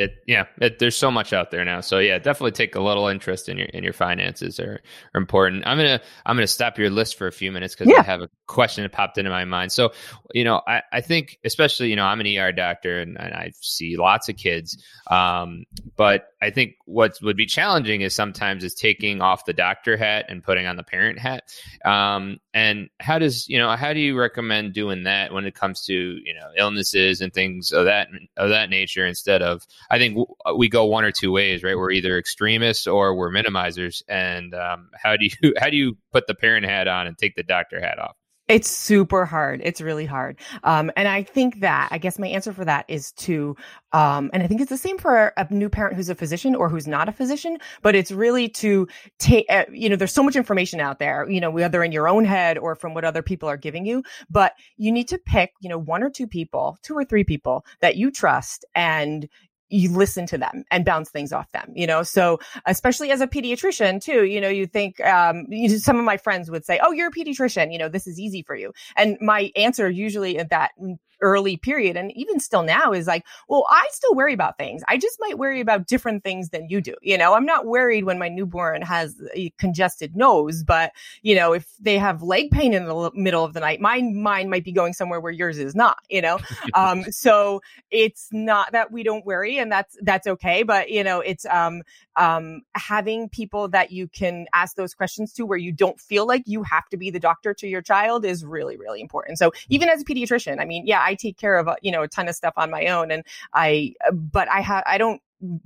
it 0.00 0.14
yeah 0.26 0.46
it, 0.60 0.78
there's 0.78 0.96
so 0.96 1.10
much 1.10 1.32
out 1.32 1.50
there 1.50 1.64
now. 1.64 1.80
So 1.80 1.98
yeah 1.98 2.18
definitely 2.18 2.52
take 2.52 2.74
a 2.74 2.80
little 2.80 3.06
interest 3.08 3.48
in 3.48 3.58
your 3.58 3.66
in 3.68 3.84
your 3.84 3.92
finances 3.92 4.58
are, 4.58 4.80
are 5.14 5.20
important. 5.20 5.66
I'm 5.66 5.76
gonna 5.76 6.00
i'm 6.26 6.36
gonna 6.36 6.46
stop 6.46 6.78
your 6.78 6.90
list 6.90 7.16
for 7.16 7.26
a 7.26 7.32
few 7.32 7.52
minutes 7.52 7.74
because 7.74 7.92
yeah. 7.92 8.00
i 8.00 8.02
have 8.02 8.22
a 8.22 8.30
question 8.46 8.82
that 8.82 8.92
popped 8.92 9.18
into 9.18 9.30
my 9.30 9.44
mind. 9.44 9.72
So 9.72 9.92
you 10.34 10.44
know 10.44 10.62
i 10.66 10.82
i 10.92 11.00
think 11.00 11.38
especially 11.44 11.90
you 11.90 11.96
know 11.96 12.04
i'm 12.04 12.20
an 12.20 12.38
er 12.38 12.52
doctor 12.52 13.00
and, 13.00 13.18
and 13.18 13.34
i 13.34 13.52
see 13.60 13.96
lots 13.96 14.28
of 14.28 14.36
kids 14.36 14.82
um, 15.10 15.64
but 15.96 16.29
i 16.42 16.50
think 16.50 16.74
what 16.86 17.16
would 17.22 17.36
be 17.36 17.46
challenging 17.46 18.00
is 18.00 18.14
sometimes 18.14 18.64
is 18.64 18.74
taking 18.74 19.20
off 19.20 19.44
the 19.44 19.52
doctor 19.52 19.96
hat 19.96 20.26
and 20.28 20.42
putting 20.42 20.66
on 20.66 20.76
the 20.76 20.82
parent 20.82 21.18
hat 21.18 21.44
um, 21.84 22.38
and 22.54 22.88
how 23.00 23.18
does 23.18 23.48
you 23.48 23.58
know 23.58 23.74
how 23.76 23.92
do 23.92 24.00
you 24.00 24.18
recommend 24.18 24.72
doing 24.72 25.04
that 25.04 25.32
when 25.32 25.44
it 25.44 25.54
comes 25.54 25.84
to 25.84 25.94
you 26.24 26.34
know 26.34 26.50
illnesses 26.56 27.20
and 27.20 27.32
things 27.32 27.72
of 27.72 27.84
that 27.84 28.08
of 28.36 28.50
that 28.50 28.70
nature 28.70 29.06
instead 29.06 29.42
of 29.42 29.66
I 29.90 29.98
think 29.98 30.14
w- 30.16 30.58
we 30.58 30.68
go 30.68 30.84
one 30.86 31.04
or 31.04 31.12
two 31.12 31.32
ways, 31.32 31.62
right? 31.62 31.76
We're 31.76 31.90
either 31.90 32.18
extremists 32.18 32.86
or 32.86 33.14
we're 33.14 33.30
minimizers. 33.30 34.02
And 34.08 34.54
um, 34.54 34.90
how 34.94 35.16
do 35.16 35.26
you 35.26 35.54
how 35.58 35.70
do 35.70 35.76
you 35.76 35.96
put 36.12 36.26
the 36.26 36.34
parent 36.34 36.66
hat 36.66 36.88
on 36.88 37.06
and 37.06 37.16
take 37.16 37.34
the 37.34 37.42
doctor 37.42 37.80
hat 37.80 37.98
off? 37.98 38.16
It's 38.50 38.68
super 38.68 39.24
hard. 39.26 39.60
It's 39.62 39.80
really 39.80 40.06
hard. 40.06 40.40
Um, 40.64 40.90
and 40.96 41.06
I 41.06 41.22
think 41.22 41.60
that, 41.60 41.88
I 41.92 41.98
guess 41.98 42.18
my 42.18 42.26
answer 42.26 42.52
for 42.52 42.64
that 42.64 42.84
is 42.88 43.12
to, 43.12 43.56
um, 43.92 44.28
and 44.32 44.42
I 44.42 44.48
think 44.48 44.60
it's 44.60 44.70
the 44.70 44.76
same 44.76 44.98
for 44.98 45.32
a 45.36 45.46
new 45.54 45.68
parent 45.68 45.94
who's 45.94 46.08
a 46.08 46.16
physician 46.16 46.56
or 46.56 46.68
who's 46.68 46.88
not 46.88 47.08
a 47.08 47.12
physician, 47.12 47.58
but 47.82 47.94
it's 47.94 48.10
really 48.10 48.48
to 48.48 48.88
take, 49.20 49.46
uh, 49.50 49.66
you 49.72 49.88
know, 49.88 49.94
there's 49.94 50.12
so 50.12 50.24
much 50.24 50.34
information 50.34 50.80
out 50.80 50.98
there, 50.98 51.30
you 51.30 51.40
know, 51.40 51.50
whether 51.50 51.84
in 51.84 51.92
your 51.92 52.08
own 52.08 52.24
head 52.24 52.58
or 52.58 52.74
from 52.74 52.92
what 52.92 53.04
other 53.04 53.22
people 53.22 53.48
are 53.48 53.56
giving 53.56 53.86
you, 53.86 54.02
but 54.28 54.54
you 54.76 54.90
need 54.90 55.06
to 55.08 55.18
pick, 55.18 55.52
you 55.60 55.68
know, 55.68 55.78
one 55.78 56.02
or 56.02 56.10
two 56.10 56.26
people, 56.26 56.76
two 56.82 56.94
or 56.94 57.04
three 57.04 57.22
people 57.22 57.64
that 57.80 57.94
you 57.94 58.10
trust 58.10 58.64
and 58.74 59.28
you 59.70 59.90
listen 59.90 60.26
to 60.26 60.38
them 60.38 60.64
and 60.70 60.84
bounce 60.84 61.10
things 61.10 61.32
off 61.32 61.50
them, 61.52 61.72
you 61.74 61.86
know? 61.86 62.02
So 62.02 62.38
especially 62.66 63.10
as 63.10 63.20
a 63.20 63.26
pediatrician 63.26 64.02
too, 64.02 64.24
you 64.24 64.40
know, 64.40 64.48
you 64.48 64.66
think, 64.66 65.00
um, 65.00 65.46
you 65.48 65.78
some 65.78 65.98
of 65.98 66.04
my 66.04 66.16
friends 66.16 66.50
would 66.50 66.64
say, 66.64 66.80
Oh, 66.82 66.92
you're 66.92 67.08
a 67.08 67.12
pediatrician, 67.12 67.72
you 67.72 67.78
know, 67.78 67.88
this 67.88 68.06
is 68.06 68.18
easy 68.18 68.42
for 68.42 68.54
you. 68.54 68.72
And 68.96 69.16
my 69.20 69.50
answer 69.56 69.88
usually 69.88 70.36
in 70.36 70.48
that 70.50 70.72
early 71.20 71.56
period 71.56 71.96
and 71.96 72.12
even 72.16 72.40
still 72.40 72.62
now 72.62 72.92
is 72.92 73.06
like, 73.06 73.24
well, 73.48 73.66
I 73.70 73.86
still 73.92 74.14
worry 74.14 74.32
about 74.32 74.58
things. 74.58 74.82
I 74.88 74.96
just 74.96 75.18
might 75.20 75.38
worry 75.38 75.60
about 75.60 75.86
different 75.86 76.24
things 76.24 76.50
than 76.50 76.68
you 76.68 76.80
do. 76.80 76.94
You 77.02 77.18
know, 77.18 77.34
I'm 77.34 77.46
not 77.46 77.66
worried 77.66 78.04
when 78.04 78.18
my 78.18 78.28
newborn 78.28 78.82
has 78.82 79.20
a 79.34 79.50
congested 79.58 80.16
nose, 80.16 80.62
but 80.62 80.92
you 81.22 81.34
know, 81.34 81.52
if 81.52 81.66
they 81.80 81.98
have 81.98 82.22
leg 82.22 82.50
pain 82.50 82.74
in 82.74 82.86
the 82.86 83.10
middle 83.14 83.44
of 83.44 83.52
the 83.52 83.60
night, 83.60 83.80
my 83.80 84.00
mind 84.00 84.50
might 84.50 84.64
be 84.64 84.72
going 84.72 84.92
somewhere 84.92 85.20
where 85.20 85.32
yours 85.32 85.58
is 85.58 85.74
not, 85.74 85.98
you 86.08 86.22
know? 86.22 86.38
um, 86.74 87.04
so 87.10 87.60
it's 87.90 88.28
not 88.32 88.72
that 88.72 88.92
we 88.92 89.02
don't 89.02 89.24
worry 89.26 89.58
and 89.58 89.70
that's, 89.70 89.96
that's 90.02 90.26
okay. 90.26 90.62
But 90.62 90.90
you 90.90 91.04
know, 91.04 91.20
it's, 91.20 91.46
um, 91.46 91.82
um, 92.20 92.60
having 92.74 93.30
people 93.30 93.66
that 93.68 93.90
you 93.90 94.06
can 94.06 94.46
ask 94.52 94.76
those 94.76 94.92
questions 94.92 95.32
to 95.32 95.46
where 95.46 95.56
you 95.56 95.72
don't 95.72 95.98
feel 95.98 96.26
like 96.26 96.42
you 96.44 96.62
have 96.62 96.86
to 96.90 96.98
be 96.98 97.10
the 97.10 97.18
doctor 97.18 97.54
to 97.54 97.66
your 97.66 97.80
child 97.80 98.26
is 98.26 98.44
really, 98.44 98.76
really 98.76 99.00
important. 99.00 99.38
So 99.38 99.52
even 99.70 99.88
as 99.88 100.02
a 100.02 100.04
pediatrician, 100.04 100.60
I 100.60 100.66
mean, 100.66 100.86
yeah, 100.86 101.02
I 101.02 101.14
take 101.14 101.38
care 101.38 101.56
of, 101.56 101.66
uh, 101.66 101.76
you 101.80 101.90
know, 101.90 102.02
a 102.02 102.08
ton 102.08 102.28
of 102.28 102.36
stuff 102.36 102.52
on 102.58 102.70
my 102.70 102.86
own 102.86 103.10
and 103.10 103.24
I, 103.54 103.94
uh, 104.06 104.12
but 104.12 104.50
I 104.50 104.60
have, 104.60 104.84
I 104.86 104.98
don't 104.98 105.22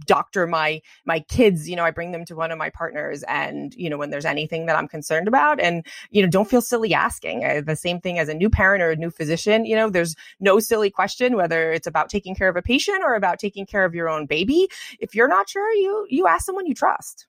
doctor 0.06 0.46
my 0.46 0.80
my 1.04 1.20
kids 1.20 1.68
you 1.68 1.74
know 1.76 1.84
i 1.84 1.90
bring 1.90 2.12
them 2.12 2.24
to 2.24 2.36
one 2.36 2.50
of 2.50 2.58
my 2.58 2.70
partners 2.70 3.24
and 3.24 3.74
you 3.74 3.90
know 3.90 3.98
when 3.98 4.10
there's 4.10 4.24
anything 4.24 4.66
that 4.66 4.76
i'm 4.76 4.86
concerned 4.86 5.26
about 5.26 5.60
and 5.60 5.84
you 6.10 6.22
know 6.22 6.28
don't 6.28 6.48
feel 6.48 6.60
silly 6.60 6.94
asking. 6.94 7.44
Uh, 7.44 7.60
the 7.64 7.76
same 7.76 8.00
thing 8.00 8.18
as 8.18 8.28
a 8.28 8.34
new 8.34 8.48
parent 8.48 8.82
or 8.82 8.90
a 8.90 8.96
new 8.96 9.10
physician 9.10 9.64
you 9.64 9.74
know 9.74 9.90
there's 9.90 10.14
no 10.40 10.60
silly 10.60 10.90
question 10.90 11.36
whether 11.36 11.72
it's 11.72 11.86
about 11.86 12.08
taking 12.08 12.34
care 12.34 12.48
of 12.48 12.56
a 12.56 12.62
patient 12.62 13.02
or 13.02 13.14
about 13.14 13.38
taking 13.38 13.66
care 13.66 13.84
of 13.84 13.94
your 13.94 14.08
own 14.08 14.26
baby. 14.26 14.68
If 15.00 15.14
you're 15.14 15.28
not 15.28 15.48
sure 15.48 15.72
you 15.72 16.06
you 16.08 16.26
ask 16.26 16.46
someone 16.46 16.66
you 16.66 16.74
trust. 16.74 17.26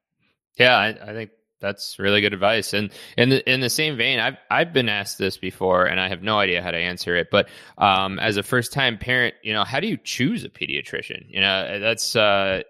Yeah 0.58 0.78
i, 0.78 0.88
I 0.88 1.14
think 1.14 1.32
that's 1.60 1.98
really 2.00 2.22
good 2.22 2.34
advice. 2.34 2.74
And 2.74 2.92
in 3.18 3.30
the 3.30 3.52
in 3.52 3.60
the 3.62 3.70
same 3.70 3.98
vein, 3.98 4.20
I've 4.20 4.38
I've 4.52 4.74
been 4.74 4.90
asked 4.90 5.18
this 5.18 5.38
before, 5.38 5.86
and 5.86 6.00
I 6.00 6.10
have 6.10 6.22
no 6.22 6.38
idea 6.38 6.62
how 6.62 6.72
to 6.72 6.78
answer 6.78 7.16
it. 7.16 7.30
But 7.32 7.50
um, 7.78 8.20
as 8.20 8.38
a 8.38 8.44
first 8.44 8.74
time 8.74 8.98
parent, 8.98 9.36
you 9.44 9.54
know, 9.54 9.64
how 9.64 9.80
do 9.80 9.88
you 9.88 9.98
choose 9.98 10.44
a 10.44 10.50
pediatrician? 10.50 11.26
You 11.28 11.42
know, 11.42 11.80
that's 11.80 12.16
uh, 12.16 12.64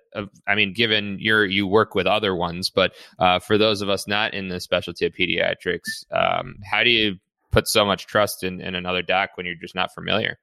I 0.48 0.56
mean, 0.56 0.74
given 0.74 1.18
your 1.20 1.46
you 1.46 1.68
work 1.68 1.96
with 1.96 2.08
other 2.08 2.36
ones, 2.36 2.70
but 2.70 2.94
uh, 3.20 3.40
for 3.40 3.58
those 3.58 3.82
of 3.82 3.90
us 3.90 4.08
not 4.08 4.34
in 4.34 4.50
the 4.50 4.60
specialty 4.60 5.06
of 5.06 5.14
pediatrics, 5.14 6.06
um, 6.12 6.56
how 6.64 6.84
do 6.84 6.90
you 6.90 7.18
put 7.52 7.68
so 7.68 7.86
much 7.86 8.06
trust 8.06 8.44
in, 8.44 8.60
in 8.62 8.76
another 8.76 9.02
doc 9.02 9.32
when 9.36 9.46
you're 9.46 9.56
just 9.56 9.76
not 9.76 9.94
familiar? 9.94 10.38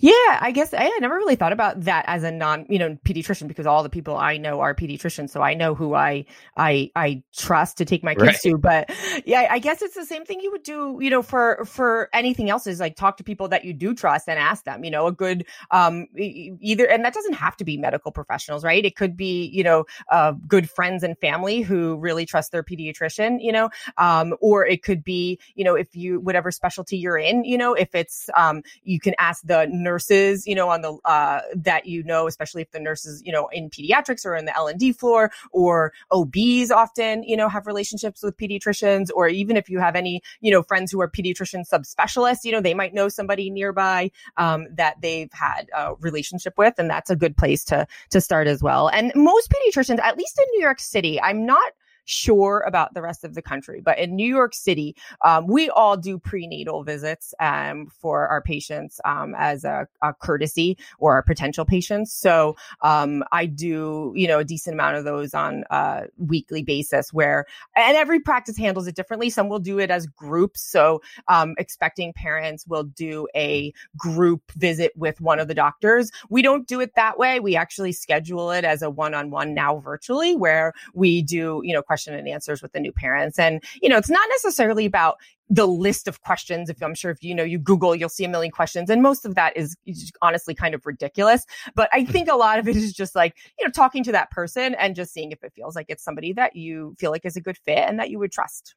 Yeah, 0.00 0.38
I 0.40 0.50
guess 0.52 0.74
I, 0.74 0.86
I 0.86 0.98
never 1.00 1.14
really 1.14 1.36
thought 1.36 1.52
about 1.52 1.82
that 1.82 2.04
as 2.08 2.24
a 2.24 2.32
non, 2.32 2.66
you 2.68 2.80
know, 2.80 2.96
pediatrician 3.04 3.46
because 3.46 3.64
all 3.64 3.84
the 3.84 3.88
people 3.88 4.16
I 4.16 4.36
know 4.36 4.60
are 4.60 4.74
pediatricians, 4.74 5.30
so 5.30 5.40
I 5.40 5.54
know 5.54 5.76
who 5.76 5.94
I 5.94 6.24
I 6.56 6.90
I 6.96 7.22
trust 7.36 7.78
to 7.78 7.84
take 7.84 8.02
my 8.02 8.16
kids 8.16 8.40
right. 8.44 8.52
to. 8.52 8.58
But 8.58 8.90
yeah, 9.24 9.46
I 9.48 9.60
guess 9.60 9.80
it's 9.80 9.94
the 9.94 10.04
same 10.04 10.24
thing 10.24 10.40
you 10.40 10.50
would 10.50 10.64
do, 10.64 10.98
you 11.00 11.10
know, 11.10 11.22
for 11.22 11.64
for 11.64 12.08
anything 12.12 12.50
else 12.50 12.66
is 12.66 12.80
like 12.80 12.96
talk 12.96 13.18
to 13.18 13.24
people 13.24 13.48
that 13.48 13.64
you 13.64 13.72
do 13.72 13.94
trust 13.94 14.28
and 14.28 14.36
ask 14.36 14.64
them, 14.64 14.82
you 14.82 14.90
know, 14.90 15.06
a 15.06 15.12
good 15.12 15.46
um 15.70 16.06
either, 16.16 16.86
and 16.86 17.04
that 17.04 17.14
doesn't 17.14 17.34
have 17.34 17.56
to 17.58 17.64
be 17.64 17.76
medical 17.76 18.10
professionals, 18.10 18.64
right? 18.64 18.84
It 18.84 18.96
could 18.96 19.16
be, 19.16 19.46
you 19.46 19.62
know, 19.62 19.84
uh, 20.10 20.32
good 20.48 20.68
friends 20.68 21.04
and 21.04 21.16
family 21.18 21.60
who 21.60 21.98
really 21.98 22.26
trust 22.26 22.50
their 22.50 22.64
pediatrician, 22.64 23.38
you 23.40 23.52
know, 23.52 23.70
um, 23.96 24.34
or 24.40 24.66
it 24.66 24.82
could 24.82 25.04
be, 25.04 25.38
you 25.54 25.62
know, 25.62 25.76
if 25.76 25.94
you 25.94 26.18
whatever 26.18 26.50
specialty 26.50 26.96
you're 26.98 27.18
in, 27.18 27.44
you 27.44 27.56
know, 27.56 27.74
if 27.74 27.94
it's 27.94 28.28
um 28.36 28.62
you 28.82 28.98
can 28.98 29.14
ask 29.18 29.44
the 29.44 29.67
nurses, 29.68 30.46
you 30.46 30.54
know, 30.54 30.68
on 30.68 30.82
the 30.82 30.98
uh, 31.04 31.40
that 31.54 31.86
you 31.86 32.02
know, 32.02 32.26
especially 32.26 32.62
if 32.62 32.70
the 32.70 32.80
nurses, 32.80 33.22
you 33.24 33.32
know, 33.32 33.48
in 33.48 33.70
pediatrics 33.70 34.24
or 34.24 34.34
in 34.34 34.44
the 34.44 34.56
L 34.56 34.68
and 34.68 34.78
D 34.78 34.92
floor, 34.92 35.30
or 35.50 35.92
OBs 36.10 36.70
often, 36.70 37.22
you 37.22 37.36
know, 37.36 37.48
have 37.48 37.66
relationships 37.66 38.22
with 38.22 38.36
pediatricians, 38.36 39.08
or 39.14 39.28
even 39.28 39.56
if 39.56 39.68
you 39.68 39.78
have 39.78 39.96
any, 39.96 40.22
you 40.40 40.50
know, 40.50 40.62
friends 40.62 40.92
who 40.92 41.00
are 41.00 41.10
pediatrician 41.10 41.64
subspecialists, 41.68 42.44
you 42.44 42.52
know, 42.52 42.60
they 42.60 42.74
might 42.74 42.94
know 42.94 43.08
somebody 43.08 43.50
nearby 43.50 44.10
um, 44.36 44.66
that 44.72 45.00
they've 45.00 45.32
had 45.32 45.68
a 45.76 45.94
relationship 46.00 46.54
with, 46.56 46.74
and 46.78 46.90
that's 46.90 47.10
a 47.10 47.16
good 47.16 47.36
place 47.36 47.64
to 47.64 47.86
to 48.10 48.20
start 48.20 48.46
as 48.46 48.62
well. 48.62 48.88
And 48.88 49.12
most 49.14 49.50
pediatricians, 49.50 50.00
at 50.00 50.16
least 50.16 50.38
in 50.38 50.46
New 50.52 50.60
York 50.60 50.80
City, 50.80 51.20
I'm 51.20 51.46
not 51.46 51.72
sure 52.08 52.64
about 52.66 52.94
the 52.94 53.02
rest 53.02 53.22
of 53.22 53.34
the 53.34 53.42
country, 53.42 53.80
but 53.80 53.98
in 53.98 54.16
New 54.16 54.26
York 54.26 54.54
City, 54.54 54.96
um, 55.24 55.46
we 55.46 55.68
all 55.70 55.96
do 55.96 56.18
prenatal 56.18 56.82
visits 56.82 57.34
um, 57.38 57.86
for 58.00 58.26
our 58.28 58.40
patients 58.40 58.98
um, 59.04 59.34
as 59.36 59.64
a, 59.64 59.86
a, 60.02 60.14
courtesy 60.14 60.76
or 60.98 61.14
our 61.14 61.22
potential 61.22 61.66
patients. 61.66 62.12
So 62.12 62.56
um, 62.80 63.22
I 63.30 63.44
do, 63.44 64.12
you 64.16 64.26
know, 64.26 64.38
a 64.38 64.44
decent 64.44 64.74
amount 64.74 64.96
of 64.96 65.04
those 65.04 65.34
on 65.34 65.64
a 65.70 66.06
weekly 66.16 66.62
basis 66.62 67.12
where, 67.12 67.44
and 67.76 67.96
every 67.96 68.20
practice 68.20 68.56
handles 68.56 68.86
it 68.86 68.96
differently. 68.96 69.28
Some 69.28 69.50
will 69.50 69.58
do 69.58 69.78
it 69.78 69.90
as 69.90 70.06
groups. 70.06 70.62
So 70.62 71.02
um, 71.28 71.54
expecting 71.58 72.14
parents 72.14 72.66
will 72.66 72.84
do 72.84 73.28
a 73.36 73.72
group 73.98 74.50
visit 74.52 74.92
with 74.96 75.20
one 75.20 75.38
of 75.38 75.46
the 75.46 75.54
doctors. 75.54 76.10
We 76.30 76.40
don't 76.40 76.66
do 76.66 76.80
it 76.80 76.94
that 76.96 77.18
way. 77.18 77.38
We 77.38 77.54
actually 77.54 77.92
schedule 77.92 78.50
it 78.50 78.64
as 78.64 78.80
a 78.80 78.88
one-on-one 78.88 79.52
now 79.52 79.78
virtually 79.78 80.34
where 80.34 80.72
we 80.94 81.20
do, 81.20 81.60
you 81.64 81.74
know, 81.74 81.82
questions 81.82 81.97
question 81.98 82.14
and 82.14 82.28
answers 82.28 82.62
with 82.62 82.72
the 82.72 82.80
new 82.80 82.92
parents. 82.92 83.38
And, 83.38 83.62
you 83.82 83.88
know, 83.88 83.96
it's 83.96 84.10
not 84.10 84.28
necessarily 84.30 84.86
about 84.86 85.16
the 85.50 85.66
list 85.66 86.06
of 86.06 86.20
questions. 86.22 86.70
If 86.70 86.80
I'm 86.82 86.94
sure 86.94 87.10
if 87.10 87.24
you 87.24 87.34
know, 87.34 87.42
you 87.42 87.58
Google, 87.58 87.94
you'll 87.94 88.08
see 88.08 88.24
a 88.24 88.28
million 88.28 88.52
questions. 88.52 88.88
And 88.88 89.02
most 89.02 89.24
of 89.24 89.34
that 89.34 89.56
is 89.56 89.76
honestly 90.22 90.54
kind 90.54 90.74
of 90.74 90.86
ridiculous. 90.86 91.44
But 91.74 91.88
I 91.92 92.04
think 92.04 92.28
a 92.28 92.36
lot 92.36 92.60
of 92.60 92.68
it 92.68 92.76
is 92.76 92.92
just 92.92 93.16
like, 93.16 93.36
you 93.58 93.66
know, 93.66 93.70
talking 93.72 94.04
to 94.04 94.12
that 94.12 94.30
person 94.30 94.74
and 94.74 94.94
just 94.94 95.12
seeing 95.12 95.32
if 95.32 95.42
it 95.42 95.52
feels 95.54 95.74
like 95.74 95.86
it's 95.88 96.04
somebody 96.04 96.32
that 96.34 96.54
you 96.54 96.94
feel 96.98 97.10
like 97.10 97.24
is 97.24 97.36
a 97.36 97.40
good 97.40 97.58
fit 97.58 97.78
and 97.78 97.98
that 97.98 98.10
you 98.10 98.18
would 98.18 98.30
trust. 98.30 98.74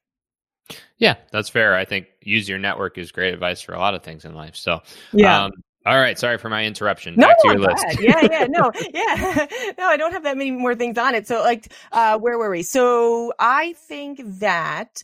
Yeah, 0.98 1.16
that's 1.30 1.48
fair. 1.48 1.76
I 1.76 1.84
think 1.84 2.06
use 2.22 2.48
your 2.48 2.58
network 2.58 2.98
is 2.98 3.12
great 3.12 3.34
advice 3.34 3.60
for 3.60 3.74
a 3.74 3.78
lot 3.78 3.94
of 3.94 4.02
things 4.02 4.24
in 4.24 4.34
life. 4.34 4.56
So, 4.56 4.80
yeah. 5.12 5.44
Um, 5.44 5.52
all 5.84 5.98
right, 5.98 6.18
sorry 6.18 6.38
for 6.38 6.48
my 6.48 6.64
interruption. 6.64 7.14
No, 7.16 7.26
Back 7.28 7.38
to 7.42 7.48
your 7.48 7.58
list. 7.58 7.84
yeah, 8.00 8.20
yeah, 8.30 8.46
no, 8.48 8.70
yeah, 8.94 9.46
no, 9.78 9.86
I 9.86 9.96
don't 9.96 10.12
have 10.12 10.22
that 10.22 10.36
many 10.36 10.50
more 10.52 10.74
things 10.74 10.96
on 10.98 11.14
it. 11.14 11.26
So, 11.26 11.40
like, 11.40 11.72
uh, 11.92 12.18
where 12.18 12.38
were 12.38 12.50
we? 12.50 12.62
So, 12.62 13.32
I 13.38 13.72
think 13.74 14.20
that 14.40 15.02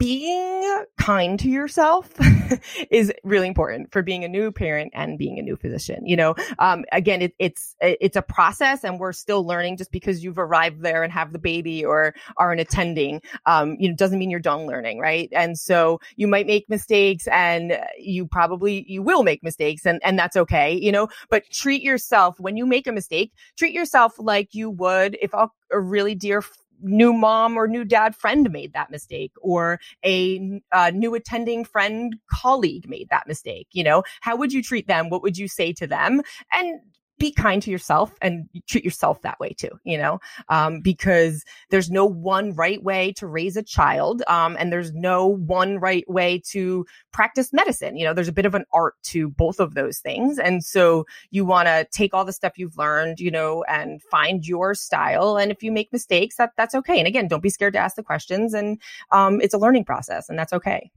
being 0.00 0.84
kind 0.98 1.38
to 1.38 1.48
yourself 1.50 2.10
is 2.90 3.12
really 3.22 3.46
important 3.46 3.92
for 3.92 4.02
being 4.02 4.24
a 4.24 4.28
new 4.28 4.50
parent 4.50 4.90
and 4.94 5.18
being 5.18 5.38
a 5.38 5.42
new 5.42 5.56
physician. 5.56 6.06
You 6.06 6.16
know, 6.16 6.34
um, 6.58 6.86
again, 6.90 7.20
it, 7.20 7.34
it's 7.38 7.76
it's 7.82 8.16
a 8.16 8.22
process, 8.22 8.82
and 8.82 8.98
we're 8.98 9.12
still 9.12 9.46
learning. 9.46 9.76
Just 9.76 9.92
because 9.92 10.24
you've 10.24 10.38
arrived 10.38 10.82
there 10.82 11.02
and 11.02 11.12
have 11.12 11.32
the 11.32 11.38
baby 11.38 11.84
or 11.84 12.14
are 12.38 12.50
an 12.50 12.58
attending, 12.58 13.20
um, 13.44 13.76
you 13.78 13.90
know, 13.90 13.94
doesn't 13.94 14.18
mean 14.18 14.30
you're 14.30 14.40
done 14.40 14.66
learning, 14.66 15.00
right? 15.00 15.28
And 15.32 15.58
so 15.58 16.00
you 16.16 16.26
might 16.26 16.46
make 16.46 16.68
mistakes, 16.70 17.28
and 17.28 17.78
you 17.98 18.26
probably 18.26 18.86
you 18.88 19.02
will 19.02 19.22
make 19.22 19.42
mistakes, 19.42 19.84
and 19.84 20.00
and 20.02 20.18
that's 20.18 20.36
okay. 20.36 20.72
You 20.72 20.92
know, 20.92 21.08
but 21.28 21.44
treat 21.50 21.82
yourself 21.82 22.40
when 22.40 22.56
you 22.56 22.64
make 22.64 22.86
a 22.86 22.92
mistake. 22.92 23.32
Treat 23.58 23.74
yourself 23.74 24.14
like 24.18 24.54
you 24.54 24.70
would 24.70 25.18
if 25.20 25.34
a, 25.34 25.50
a 25.70 25.78
really 25.78 26.14
dear 26.14 26.42
new 26.82 27.12
mom 27.12 27.56
or 27.56 27.66
new 27.66 27.84
dad 27.84 28.14
friend 28.14 28.50
made 28.50 28.72
that 28.72 28.90
mistake 28.90 29.32
or 29.40 29.78
a, 30.04 30.60
a 30.72 30.76
uh, 30.76 30.90
new 30.90 31.14
attending 31.14 31.64
friend 31.64 32.16
colleague 32.30 32.88
made 32.88 33.08
that 33.10 33.26
mistake 33.26 33.68
you 33.72 33.84
know? 33.84 34.02
How 34.20 34.36
would 34.36 34.52
you 34.52 34.62
treat 34.62 34.86
them? 34.86 35.10
What 35.10 35.22
would 35.22 35.38
you 35.38 35.48
say 35.48 35.72
to 35.74 35.86
them? 35.86 36.22
And 36.52 36.80
be 37.20 37.30
kind 37.30 37.62
to 37.62 37.70
yourself 37.70 38.12
and 38.22 38.48
treat 38.66 38.82
yourself 38.82 39.20
that 39.22 39.38
way 39.38 39.50
too, 39.50 39.68
you 39.84 39.98
know, 39.98 40.18
um, 40.48 40.80
because 40.80 41.44
there's 41.68 41.90
no 41.90 42.06
one 42.06 42.54
right 42.54 42.82
way 42.82 43.12
to 43.12 43.26
raise 43.26 43.56
a 43.56 43.62
child. 43.62 44.22
Um, 44.26 44.56
and 44.58 44.72
there's 44.72 44.92
no 44.92 45.26
one 45.26 45.78
right 45.78 46.08
way 46.08 46.42
to 46.46 46.86
practice 47.12 47.52
medicine. 47.52 47.96
You 47.96 48.06
know, 48.06 48.14
there's 48.14 48.26
a 48.26 48.32
bit 48.32 48.46
of 48.46 48.54
an 48.54 48.64
art 48.72 48.94
to 49.04 49.28
both 49.28 49.60
of 49.60 49.74
those 49.74 49.98
things. 49.98 50.38
And 50.38 50.64
so 50.64 51.06
you 51.30 51.44
want 51.44 51.68
to 51.68 51.86
take 51.92 52.14
all 52.14 52.24
the 52.24 52.32
stuff 52.32 52.58
you've 52.58 52.78
learned, 52.78 53.20
you 53.20 53.30
know, 53.30 53.62
and 53.68 54.02
find 54.04 54.46
your 54.46 54.74
style. 54.74 55.36
And 55.36 55.52
if 55.52 55.62
you 55.62 55.70
make 55.70 55.92
mistakes, 55.92 56.36
that 56.36 56.52
that's 56.56 56.74
okay. 56.74 56.98
And 56.98 57.06
again, 57.06 57.28
don't 57.28 57.42
be 57.42 57.50
scared 57.50 57.74
to 57.74 57.78
ask 57.78 57.96
the 57.96 58.02
questions. 58.02 58.54
And, 58.54 58.80
um, 59.12 59.40
it's 59.42 59.54
a 59.54 59.58
learning 59.58 59.84
process 59.84 60.30
and 60.30 60.38
that's 60.38 60.54
okay. 60.54 60.90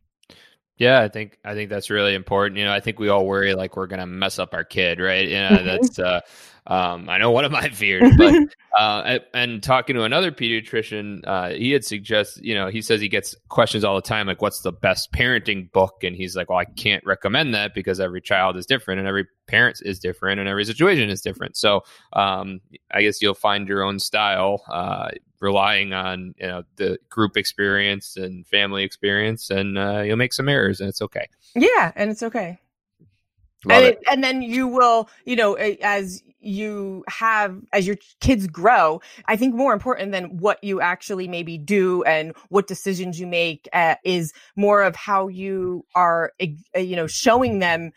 Yeah, 0.77 0.99
I 1.01 1.07
think 1.07 1.37
I 1.45 1.53
think 1.53 1.69
that's 1.69 1.89
really 1.89 2.15
important. 2.15 2.57
You 2.57 2.65
know, 2.65 2.73
I 2.73 2.79
think 2.79 2.99
we 2.99 3.09
all 3.09 3.25
worry 3.25 3.53
like 3.53 3.77
we're 3.77 3.87
gonna 3.87 4.07
mess 4.07 4.39
up 4.39 4.53
our 4.53 4.63
kid, 4.63 4.99
right? 4.99 5.27
You 5.27 5.35
know, 5.35 5.49
mm-hmm. 5.49 5.65
that's 5.65 5.99
uh, 5.99 6.21
um, 6.67 7.09
I 7.09 7.17
know 7.17 7.31
one 7.31 7.45
of 7.45 7.51
my 7.51 7.69
fears, 7.73 8.11
but 8.17 8.33
uh, 8.79 9.19
and 9.33 9.61
talking 9.61 9.95
to 9.95 10.03
another 10.03 10.31
pediatrician, 10.31 11.21
uh, 11.25 11.49
he 11.49 11.71
had 11.71 11.83
suggested, 11.83 12.45
you 12.45 12.55
know, 12.55 12.67
he 12.67 12.81
says 12.81 13.01
he 13.01 13.09
gets 13.09 13.35
questions 13.49 13.83
all 13.83 13.95
the 13.95 14.01
time, 14.01 14.27
like, 14.27 14.41
"What's 14.41 14.61
the 14.61 14.71
best 14.71 15.11
parenting 15.11 15.71
book?" 15.71 16.03
And 16.03 16.15
he's 16.15 16.35
like, 16.35 16.49
"Well, 16.49 16.59
I 16.59 16.65
can't 16.65 17.05
recommend 17.05 17.53
that 17.53 17.73
because 17.73 17.99
every 17.99 18.21
child 18.21 18.55
is 18.57 18.65
different, 18.65 18.99
and 18.99 19.07
every 19.07 19.25
parent 19.47 19.79
is 19.83 19.99
different, 19.99 20.39
and 20.39 20.47
every 20.47 20.63
situation 20.65 21.09
is 21.09 21.21
different. 21.21 21.57
So, 21.57 21.81
um, 22.13 22.61
I 22.91 23.01
guess 23.01 23.21
you'll 23.21 23.33
find 23.33 23.67
your 23.67 23.83
own 23.83 23.99
style, 23.99 24.63
uh, 24.71 25.09
relying 25.41 25.91
on 25.91 26.33
you 26.37 26.47
know 26.47 26.63
the 26.77 26.97
group 27.09 27.35
experience 27.35 28.15
and 28.15 28.47
family 28.47 28.83
experience, 28.83 29.49
and 29.49 29.77
uh, 29.77 30.01
you'll 30.01 30.17
make 30.17 30.33
some 30.33 30.47
errors, 30.47 30.79
and 30.79 30.87
it's 30.87 31.01
okay. 31.01 31.27
Yeah, 31.55 31.91
and 31.95 32.09
it's 32.09 32.23
okay. 32.23 32.59
And, 33.69 33.85
it. 33.85 33.93
It, 33.95 33.99
and 34.11 34.23
then 34.23 34.41
you 34.41 34.67
will, 34.67 35.09
you 35.25 35.35
know, 35.35 35.53
as 35.55 36.23
you 36.43 37.03
have 37.07 37.59
as 37.71 37.87
your 37.87 37.95
kids 38.19 38.47
grow 38.47 39.01
i 39.27 39.35
think 39.35 39.55
more 39.55 39.73
important 39.73 40.11
than 40.11 40.37
what 40.37 40.61
you 40.63 40.81
actually 40.81 41.27
maybe 41.27 41.57
do 41.57 42.03
and 42.03 42.33
what 42.49 42.67
decisions 42.67 43.19
you 43.19 43.25
make 43.25 43.67
uh, 43.73 43.95
is 44.03 44.33
more 44.55 44.83
of 44.83 44.95
how 44.95 45.27
you 45.27 45.85
are 45.95 46.33
uh, 46.41 46.79
you 46.79 46.95
know 46.95 47.07
showing 47.07 47.59
them 47.59 47.91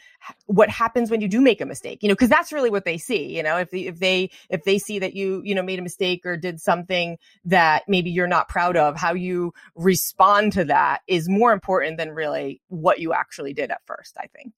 what 0.47 0.69
happens 0.69 1.11
when 1.11 1.21
you 1.21 1.29
do 1.29 1.41
make 1.41 1.61
a 1.61 1.67
mistake 1.67 2.03
you 2.03 2.09
know 2.09 2.15
because 2.15 2.29
that's 2.29 2.53
really 2.53 2.71
what 2.71 2.85
they 2.85 2.99
see 2.99 3.37
you 3.37 3.43
know 3.43 3.57
if 3.57 3.71
they, 3.71 3.81
if 3.81 3.99
they 3.99 4.31
if 4.49 4.63
they 4.65 4.79
see 4.79 4.99
that 4.99 5.15
you 5.15 5.43
you 5.45 5.55
know 5.55 5.63
made 5.63 5.79
a 5.79 5.83
mistake 5.83 6.25
or 6.25 6.37
did 6.37 6.61
something 6.61 7.19
that 7.45 7.83
maybe 7.89 8.11
you're 8.11 8.27
not 8.27 8.49
proud 8.49 8.77
of 8.77 8.97
how 8.97 9.13
you 9.13 9.53
respond 9.75 10.53
to 10.53 10.65
that 10.65 11.01
is 11.09 11.29
more 11.29 11.53
important 11.53 11.99
than 11.99 12.11
really 12.11 12.61
what 12.69 13.01
you 13.01 13.13
actually 13.13 13.53
did 13.53 13.71
at 13.71 13.81
first 13.87 14.17
i 14.19 14.27
think 14.29 14.53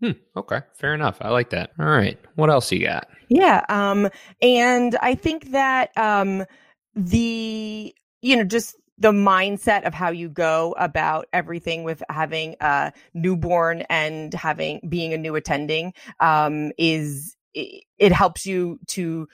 Hmm, 0.00 0.12
okay, 0.36 0.60
fair 0.74 0.94
enough. 0.94 1.18
I 1.20 1.30
like 1.30 1.50
that. 1.50 1.70
All 1.78 1.86
right, 1.86 2.18
what 2.34 2.50
else 2.50 2.70
you 2.70 2.84
got? 2.84 3.08
Yeah, 3.28 3.64
um, 3.68 4.08
and 4.42 4.96
I 5.00 5.14
think 5.14 5.52
that 5.52 5.96
um, 5.96 6.44
the 6.94 7.94
you 8.20 8.36
know 8.36 8.44
just 8.44 8.76
the 8.98 9.12
mindset 9.12 9.84
of 9.86 9.94
how 9.94 10.10
you 10.10 10.28
go 10.28 10.74
about 10.78 11.26
everything 11.32 11.84
with 11.84 12.02
having 12.08 12.56
a 12.60 12.92
newborn 13.14 13.82
and 13.90 14.32
having 14.32 14.80
being 14.88 15.12
a 15.12 15.18
new 15.18 15.34
attending 15.34 15.92
um, 16.20 16.72
is 16.78 17.36
it, 17.54 17.84
it 17.98 18.12
helps 18.12 18.46
you 18.46 18.78
to 18.88 19.28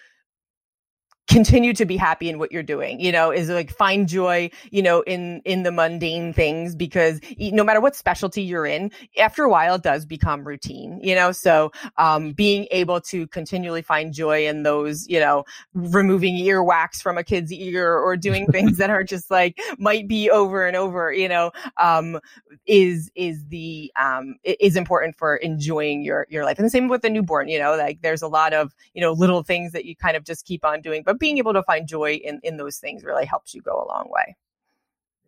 continue 1.32 1.72
to 1.72 1.86
be 1.86 1.96
happy 1.96 2.28
in 2.28 2.38
what 2.38 2.52
you're 2.52 2.62
doing 2.62 3.00
you 3.00 3.10
know 3.10 3.30
is 3.30 3.48
like 3.48 3.70
find 3.70 4.08
joy 4.08 4.50
you 4.70 4.82
know 4.82 5.00
in 5.02 5.40
in 5.44 5.62
the 5.62 5.72
mundane 5.72 6.32
things 6.32 6.76
because 6.76 7.20
no 7.38 7.64
matter 7.64 7.80
what 7.80 7.96
specialty 7.96 8.42
you're 8.42 8.66
in 8.66 8.90
after 9.18 9.44
a 9.44 9.48
while 9.48 9.76
it 9.76 9.82
does 9.82 10.04
become 10.04 10.46
routine 10.46 11.00
you 11.02 11.14
know? 11.14 11.32
So 11.32 11.72
um 11.96 12.32
being 12.32 12.66
able 12.70 13.00
to 13.02 13.26
continually 13.28 13.82
find 13.82 14.12
joy 14.12 14.46
in 14.46 14.62
those 14.62 15.08
you 15.08 15.18
know 15.18 15.44
removing 15.72 16.36
earwax 16.36 16.96
from 17.02 17.16
a 17.16 17.24
kid's 17.24 17.52
ear 17.52 17.94
or 17.96 18.16
doing 18.16 18.46
things 18.52 18.76
that 18.76 18.90
are 18.90 19.04
just 19.04 19.30
like 19.30 19.58
might 19.78 20.06
be 20.06 20.30
over 20.30 20.66
and 20.66 20.76
over 20.76 21.12
you 21.12 21.28
know 21.28 21.50
um 21.78 22.18
is 22.66 23.10
is 23.14 23.44
the 23.48 23.90
um 23.98 24.36
is 24.44 24.76
important 24.76 25.16
for 25.16 25.36
enjoying 25.36 26.02
your 26.02 26.26
your 26.28 26.44
life. 26.44 26.58
And 26.58 26.66
the 26.66 26.70
same 26.70 26.88
with 26.88 27.02
the 27.02 27.10
newborn 27.10 27.48
you 27.48 27.58
know 27.58 27.76
like 27.76 28.02
there's 28.02 28.22
a 28.22 28.28
lot 28.28 28.52
of 28.52 28.74
you 28.94 29.00
know 29.00 29.12
little 29.12 29.42
things 29.42 29.72
that 29.72 29.84
you 29.84 29.96
kind 29.96 30.16
of 30.16 30.24
just 30.24 30.44
keep 30.44 30.64
on 30.64 30.80
doing. 30.80 31.02
But 31.04 31.18
being 31.22 31.38
able 31.38 31.54
to 31.54 31.62
find 31.62 31.88
joy 31.88 32.14
in 32.14 32.40
in 32.42 32.58
those 32.58 32.76
things 32.76 33.04
really 33.04 33.24
helps 33.24 33.54
you 33.54 33.62
go 33.62 33.72
a 33.82 33.86
long 33.88 34.10
way. 34.10 34.36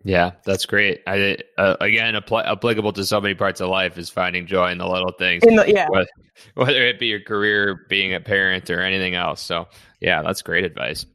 Yeah, 0.03 0.33
that's 0.45 0.67
great. 0.67 1.01
I 1.07 1.39
uh, 1.57 1.77
again 1.81 2.15
apl- 2.15 2.45
applicable 2.45 2.93
to 2.93 3.07
so 3.07 3.21
many 3.23 3.35
parts 3.35 3.63
of 3.63 3.71
life 3.71 3.97
is 3.97 4.11
finding 4.11 4.47
joy 4.47 4.71
in 4.71 4.79
the 4.79 4.87
little 4.87 5.13
things. 5.13 5.43
In 5.45 5.57
the, 5.57 5.73
yeah, 5.73 5.89
whether, 5.89 6.09
whether, 6.55 6.83
it 6.83 6.99
be 6.99 7.07
your 7.07 7.21
career, 7.21 7.87
being 7.89 8.13
a 8.13 8.21
parent, 8.21 8.69
or 8.69 8.83
anything 8.83 9.15
else. 9.15 9.41
So 9.41 9.67
yeah, 10.01 10.21
that's 10.21 10.43
great 10.43 10.65
advice. 10.65 11.07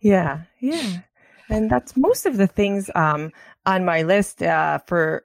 Yeah, 0.00 0.40
yeah, 0.58 1.02
and 1.48 1.70
that's 1.70 1.96
most 1.96 2.26
of 2.26 2.38
the 2.38 2.48
things 2.48 2.90
um, 2.96 3.30
on 3.66 3.84
my 3.84 4.02
list 4.02 4.42
uh, 4.42 4.78
for 4.86 5.24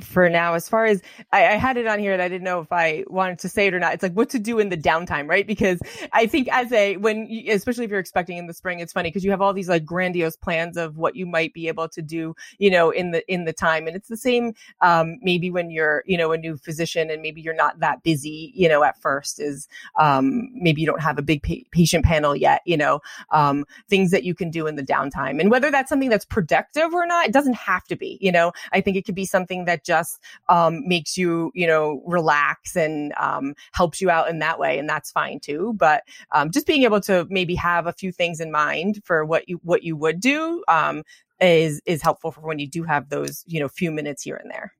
for 0.00 0.30
now 0.30 0.54
as 0.54 0.68
far 0.68 0.84
as 0.84 1.02
I, 1.32 1.46
I, 1.46 1.56
had 1.56 1.76
it 1.76 1.86
on 1.86 1.98
here 1.98 2.12
and 2.12 2.22
i 2.22 2.28
didn't 2.28 2.44
know 2.44 2.60
if 2.60 2.70
i 2.70 3.04
wanted 3.08 3.40
to 3.40 3.48
say 3.48 3.66
it 3.66 3.74
or 3.74 3.80
not. 3.80 3.94
It's 3.94 4.02
like 4.02 4.12
what 4.12 4.30
to 4.30 4.38
do 4.38 4.60
in 4.60 4.68
the 4.68 4.76
downtime 4.76 5.28
right? 5.28 5.46
Because 5.46 5.80
i 6.12 6.26
think 6.26 6.48
as 6.48 6.70
a 6.72 6.96
when 6.98 7.26
you, 7.26 7.52
especially 7.52 7.84
if 7.84 7.90
you're 7.90 7.98
expecting 7.98 8.38
in 8.38 8.46
the 8.46 8.54
spring 8.54 8.78
it's 8.78 8.92
funny 8.92 9.08
because 9.08 9.24
you 9.24 9.30
have 9.32 9.40
all 9.40 9.52
these 9.52 9.68
like 9.68 9.84
grandiose 9.84 10.36
plans 10.36 10.76
of 10.76 10.98
what 10.98 11.16
you 11.16 11.26
might 11.26 11.52
be 11.52 11.66
able 11.66 11.88
to 11.88 12.00
do 12.00 12.36
you 12.58 12.70
know 12.70 12.90
in 12.90 13.10
the 13.10 13.28
in 13.32 13.44
the 13.44 13.52
time. 13.52 13.86
And 13.86 13.96
it's 13.96 14.08
the 14.08 14.16
same 14.16 14.54
um, 14.80 15.18
maybe 15.20 15.50
when 15.50 15.70
you're 15.70 16.04
you 16.06 16.16
know 16.16 16.30
a 16.30 16.38
new 16.38 16.56
physician 16.56 17.10
and 17.10 17.20
maybe 17.20 17.40
you're 17.40 17.54
not 17.54 17.80
that 17.80 18.02
busy 18.04 18.52
you 18.54 18.68
know 18.68 18.84
at 18.84 19.00
first 19.00 19.40
is 19.40 19.68
um, 19.98 20.48
maybe 20.54 20.80
you 20.80 20.86
don't 20.86 21.02
have 21.02 21.18
a 21.18 21.22
big 21.22 21.42
pa- 21.42 21.66
patient 21.72 22.04
panel 22.04 22.36
yet 22.36 22.62
you 22.64 22.76
know 22.76 23.00
um, 23.30 23.64
things 23.88 24.12
that 24.12 24.22
you 24.22 24.34
can 24.34 24.50
do 24.50 24.68
in 24.68 24.76
the 24.76 24.82
downtime. 24.82 25.40
And 25.40 25.50
whether 25.50 25.72
that's 25.72 25.88
something 25.88 26.08
that's 26.08 26.24
productive 26.24 26.94
or 26.94 27.04
not 27.04 27.26
it 27.26 27.32
doesn't 27.32 27.56
have 27.56 27.84
to 27.84 27.96
be 27.96 28.18
you 28.20 28.32
know? 28.32 28.52
I 28.72 28.80
think 28.80 28.96
it 28.96 29.04
could 29.04 29.14
be 29.14 29.24
something 29.24 29.64
that 29.64 29.84
just 29.88 30.20
um, 30.48 30.86
makes 30.86 31.16
you, 31.16 31.50
you 31.54 31.66
know, 31.66 32.02
relax 32.06 32.76
and 32.76 33.12
um, 33.14 33.54
helps 33.72 34.00
you 34.00 34.10
out 34.10 34.28
in 34.28 34.38
that 34.38 34.60
way, 34.60 34.78
and 34.78 34.88
that's 34.88 35.10
fine 35.10 35.40
too. 35.40 35.74
But 35.76 36.04
um, 36.32 36.52
just 36.52 36.66
being 36.66 36.84
able 36.84 37.00
to 37.02 37.26
maybe 37.28 37.56
have 37.56 37.88
a 37.88 37.92
few 37.92 38.12
things 38.12 38.40
in 38.40 38.52
mind 38.52 39.00
for 39.04 39.24
what 39.24 39.48
you 39.48 39.60
what 39.64 39.82
you 39.82 39.96
would 39.96 40.20
do 40.20 40.62
um, 40.68 41.02
is 41.40 41.80
is 41.86 42.02
helpful 42.02 42.30
for 42.30 42.42
when 42.42 42.60
you 42.60 42.68
do 42.68 42.84
have 42.84 43.08
those, 43.08 43.42
you 43.48 43.58
know, 43.58 43.68
few 43.68 43.90
minutes 43.90 44.22
here 44.22 44.36
and 44.36 44.50
there. 44.50 44.72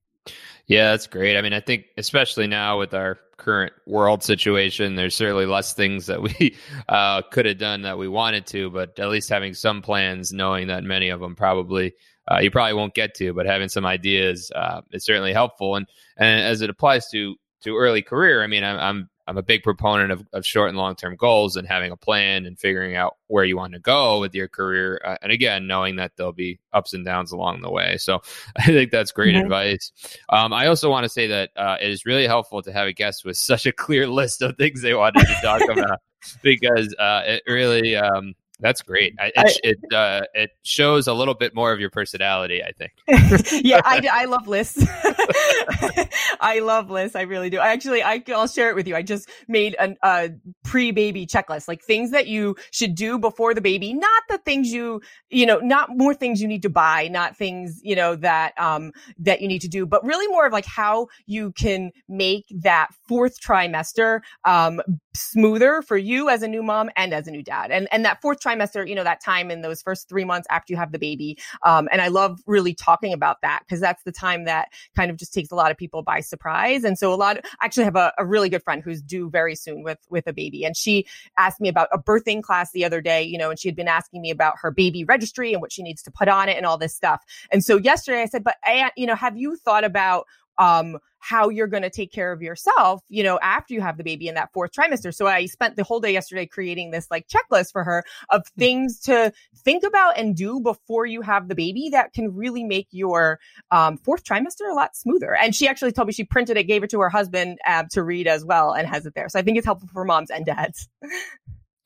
Yeah, 0.67 0.91
that's 0.91 1.07
great. 1.07 1.37
I 1.37 1.43
mean, 1.43 1.55
I 1.55 1.61
think 1.61 1.87
especially 1.97 2.47
now 2.47 2.79
with 2.79 2.93
our 2.93 3.19
current 3.39 3.73
world 3.87 4.23
situation, 4.23 4.97
there's 4.97 5.15
certainly 5.15 5.47
less 5.47 5.73
things 5.73 6.07
that 6.07 6.21
we 6.21 6.55
uh, 6.89 7.23
could 7.23 7.47
have 7.47 7.59
done 7.59 7.83
that 7.83 7.97
we 7.97 8.09
wanted 8.09 8.47
to, 8.49 8.71
but 8.71 8.99
at 8.99 9.09
least 9.09 9.31
having 9.31 9.55
some 9.55 9.81
plans, 9.81 10.33
knowing 10.33 10.69
that 10.69 10.85
many 10.85 11.09
of 11.09 11.21
them 11.21 11.35
probably 11.35 11.95
uh, 12.31 12.39
you 12.39 12.51
probably 12.51 12.75
won't 12.75 12.95
get 12.95 13.15
to, 13.17 13.33
but 13.33 13.47
having 13.47 13.69
some 13.69 13.87
ideas 13.87 14.51
uh, 14.55 14.83
is 14.93 15.05
certainly 15.05 15.33
helpful. 15.33 15.77
And 15.77 15.87
and 16.17 16.41
as 16.41 16.61
it 16.61 16.71
applies 16.71 17.09
to 17.11 17.37
to 17.63 17.77
early 17.77 18.03
career, 18.03 18.43
I 18.43 18.47
mean, 18.47 18.65
I'm 18.65 18.79
I'm, 18.79 19.11
I'm 19.27 19.37
a 19.37 19.43
big 19.43 19.63
proponent 19.63 20.11
of, 20.11 20.27
of 20.33 20.47
short 20.47 20.69
and 20.69 20.79
long 20.79 20.97
term 20.97 21.17
goals 21.17 21.57
and 21.57 21.67
having 21.67 21.93
a 21.93 21.97
plan 21.97 22.47
and 22.47 22.59
figuring 22.59 22.97
out 22.97 23.17
where 23.27 23.45
you 23.45 23.57
want 23.57 23.75
to 23.75 23.79
go 23.79 24.21
with 24.21 24.35
your 24.35 24.49
career. 24.49 25.01
Uh, 25.05 25.17
and 25.23 25.33
again, 25.33 25.67
knowing 25.67 25.97
that 25.97 26.13
there'll 26.17 26.33
be 26.33 26.61
ups 26.73 26.95
and 26.95 27.05
downs 27.05 27.33
along 27.33 27.61
the 27.61 27.71
way. 27.71 27.99
So 27.99 28.21
I 28.57 28.65
think 28.65 28.91
that's 28.91 29.13
great 29.13 29.35
mm-hmm. 29.35 29.45
advice. 29.45 29.93
Um, 30.29 30.53
I 30.53 30.67
also 30.67 30.91
want 30.91 31.05
to 31.05 31.11
say 31.11 31.27
that 31.27 31.51
uh, 31.57 31.77
it 31.81 31.91
is 31.91 32.07
really 32.07 32.27
helpful 32.27 32.63
to 32.63 32.73
have 32.73 32.87
a 32.87 32.93
guest 32.93 33.25
with 33.25 33.37
such 33.37 33.67
a 33.67 33.73
clear 33.73 34.07
list 34.09 34.43
of 34.43 34.57
things 34.57 34.83
they 34.83 34.95
wanted 34.95 35.27
to 35.27 35.35
talk 35.43 35.63
about 35.69 36.01
because 36.43 36.95
uh, 36.99 37.23
it 37.27 37.43
really 37.47 37.97
um, 37.97 38.35
that's 38.61 38.83
great. 38.83 39.15
it 39.19 39.33
I, 39.37 39.55
it, 39.63 39.79
uh, 39.93 40.23
it 40.35 40.51
shows 40.63 41.07
a 41.07 41.15
little 41.15 41.35
bit 41.35 41.55
more 41.55 41.73
of 41.73 41.79
your 41.79 41.91
personality, 41.91 42.63
I 42.63 42.73
think. 42.73 42.93
yeah, 43.65 43.81
I, 43.85 44.07
I 44.13 44.25
love 44.25 44.49
lists. 44.49 44.85
I 46.41 46.59
love 46.61 46.91
lists. 46.91 47.15
I 47.15 47.23
really 47.23 47.51
do. 47.51 47.59
I 47.59 47.69
actually, 47.69 48.03
I, 48.03 48.23
I'll 48.35 48.49
share 48.49 48.69
it 48.69 48.75
with 48.75 48.89
you. 48.89 48.97
I 48.97 49.03
just 49.03 49.29
made 49.47 49.77
a, 49.79 49.95
a 50.03 50.31
pre-baby 50.65 51.27
checklist, 51.27 51.69
like 51.69 51.83
things 51.83 52.11
that 52.11 52.27
you 52.27 52.57
should 52.73 52.97
do 52.97 53.19
before 53.19 53.55
the 53.55 53.61
baby, 53.61 53.95
not 53.95 54.23
the 54.29 54.39
things 54.39 54.73
you, 54.73 55.01
you 55.31 55.47
know, 55.47 55.59
not 55.59 55.91
more 55.97 56.15
things 56.15 56.43
you 56.43 56.49
need 56.49 56.63
to 56.63 56.71
buy, 56.71 57.07
not 57.09 57.37
things, 57.37 57.81
you 57.83 57.95
know, 57.95 58.17
that, 58.17 58.59
um, 58.59 58.93
that 59.19 59.41
you 59.41 59.47
need 59.47 59.61
to 59.61 59.69
do, 59.69 59.87
but 59.87 60.05
really 60.05 60.27
more 60.29 60.47
of 60.47 60.53
like 60.53 60.67
how 60.67 61.07
you 61.27 61.53
can 61.53 61.93
make 62.09 62.45
that 62.51 62.89
fourth 63.09 63.41
trimester, 63.41 64.21
um, 64.45 64.81
smoother 65.15 65.83
for 65.83 65.97
you 65.97 66.29
as 66.29 66.43
a 66.43 66.49
new 66.49 66.63
mom 66.63 66.91
and 66.97 67.13
as 67.13 67.27
a 67.29 67.31
new 67.31 67.43
dad. 67.43 67.71
And, 67.71 67.89
and 67.93 68.05
that 68.05 68.21
fourth 68.21 68.39
trimester, 68.41 68.48
you 68.87 68.95
know, 68.95 69.05
that 69.05 69.23
time 69.23 69.51
in 69.51 69.63
those 69.63 69.83
first 69.83 70.09
three 70.09 70.25
months 70.25 70.47
after 70.51 70.73
you 70.73 70.77
have 70.77 70.93
the 70.93 70.99
baby. 70.99 71.39
Um, 71.65 71.89
and 71.91 72.01
I 72.01 72.09
love 72.09 72.41
really 72.47 72.75
talking 72.75 73.13
about 73.13 73.39
that 73.43 73.61
because 73.61 73.81
that's 73.81 74.03
the 74.05 74.13
time 74.13 74.45
that 74.45 74.69
kind 74.97 75.11
of 75.11 75.17
just 75.17 75.35
takes 75.35 75.51
a 75.51 75.55
lot 75.55 75.71
of 75.71 75.77
people 75.77 76.03
by 76.03 76.21
surprise. 76.21 76.85
And 76.85 76.99
so 76.99 77.13
a 77.13 77.17
lot, 77.17 77.39
of, 77.39 77.45
I 77.61 77.65
actually 77.65 77.85
have 77.85 77.97
a, 77.97 78.13
a 78.19 78.25
really 78.25 78.49
good 78.49 78.63
friend 78.63 78.83
who's 78.83 79.03
due 79.03 79.31
very 79.31 79.55
soon 79.55 79.83
with, 79.83 79.99
with 80.11 80.27
a 80.27 80.33
baby. 80.33 80.65
And 80.65 80.77
she 80.77 81.07
asked 81.37 81.61
me 81.61 81.69
about 81.69 81.89
a 81.93 81.99
birthing 81.99 82.43
class 82.43 82.73
the 82.73 82.85
other 82.85 83.01
day, 83.01 83.23
you 83.23 83.39
know, 83.39 83.51
and 83.51 83.59
she 83.59 83.69
had 83.69 83.77
been 83.77 83.89
asking 83.89 84.23
me 84.23 84.31
about 84.31 84.55
her 84.61 84.71
baby 84.71 85.05
registry 85.05 85.53
and 85.53 85.61
what 85.61 85.73
she 85.73 85.83
needs 85.83 86.03
to 86.03 86.11
put 86.11 86.29
on 86.29 86.49
it 86.49 86.57
and 86.57 86.67
all 86.67 86.79
this 86.79 86.95
stuff. 86.95 87.23
And 87.51 87.65
so 87.65 87.77
yesterday 87.77 88.23
I 88.23 88.27
said, 88.27 88.45
but 88.45 88.57
I, 88.65 88.91
you 88.97 89.07
know, 89.07 89.15
have 89.15 89.37
you 89.37 89.57
thought 89.57 89.85
about 89.85 90.27
um, 90.59 90.99
how 91.21 91.49
you're 91.49 91.67
going 91.67 91.83
to 91.83 91.91
take 91.91 92.13
care 92.13 92.33
of 92.33 92.43
yourself, 92.43 93.03
you 93.09 93.23
know, 93.23 93.39
after 93.43 93.75
you 93.75 93.81
have 93.81 93.97
the 93.97 94.05
baby 94.05 94.29
in 94.29 94.35
that 94.35 94.53
fourth 94.53 94.71
trimester. 94.73 95.15
So 95.15 95.27
I 95.27 95.47
spent 95.47 95.77
the 95.77 95.85
whole 95.85 96.01
day 96.01 96.13
yesterday 96.13 96.47
creating 96.47 96.91
this 96.91 97.11
like 97.11 97.27
checklist 97.29 97.73
for 97.73 97.85
her 97.85 98.05
of 98.31 98.43
hmm. 98.55 98.61
things 98.61 99.01
to 99.01 99.33
think 99.57 99.85
about 99.85 100.19
and 100.19 100.37
do 100.37 100.61
before 100.61 101.07
you 101.07 101.23
have 101.23 101.49
the 101.49 101.55
baby 101.55 101.89
that 101.91 102.13
can 102.13 102.35
really 102.35 102.65
make 102.65 102.89
your 102.91 103.41
um, 103.71 103.99
fourth 103.99 104.25
trimester 104.25 104.71
a 104.71 104.75
lot 104.75 104.97
smoother. 104.97 105.35
And 105.35 105.55
she 105.55 105.69
actually 105.69 105.93
told 105.93 106.07
me 106.07 106.13
she 106.13 106.25
printed 106.25 106.57
it, 106.57 106.65
gave 106.65 106.83
it 106.83 106.91
to 106.91 107.01
her 107.01 107.11
husband 107.11 107.59
uh, 107.67 107.85
to 107.93 108.03
read 108.03 108.27
as 108.27 108.45
well, 108.45 108.73
and 108.73 108.87
has 108.87 109.07
it 109.07 109.15
there. 109.15 109.29
So 109.29 109.39
I 109.39 109.43
think 109.43 109.59
it's 109.59 109.67
helpful 109.67 109.89
for 109.93 110.05
moms 110.05 110.31
and 110.31 110.45
dads. 110.47 110.89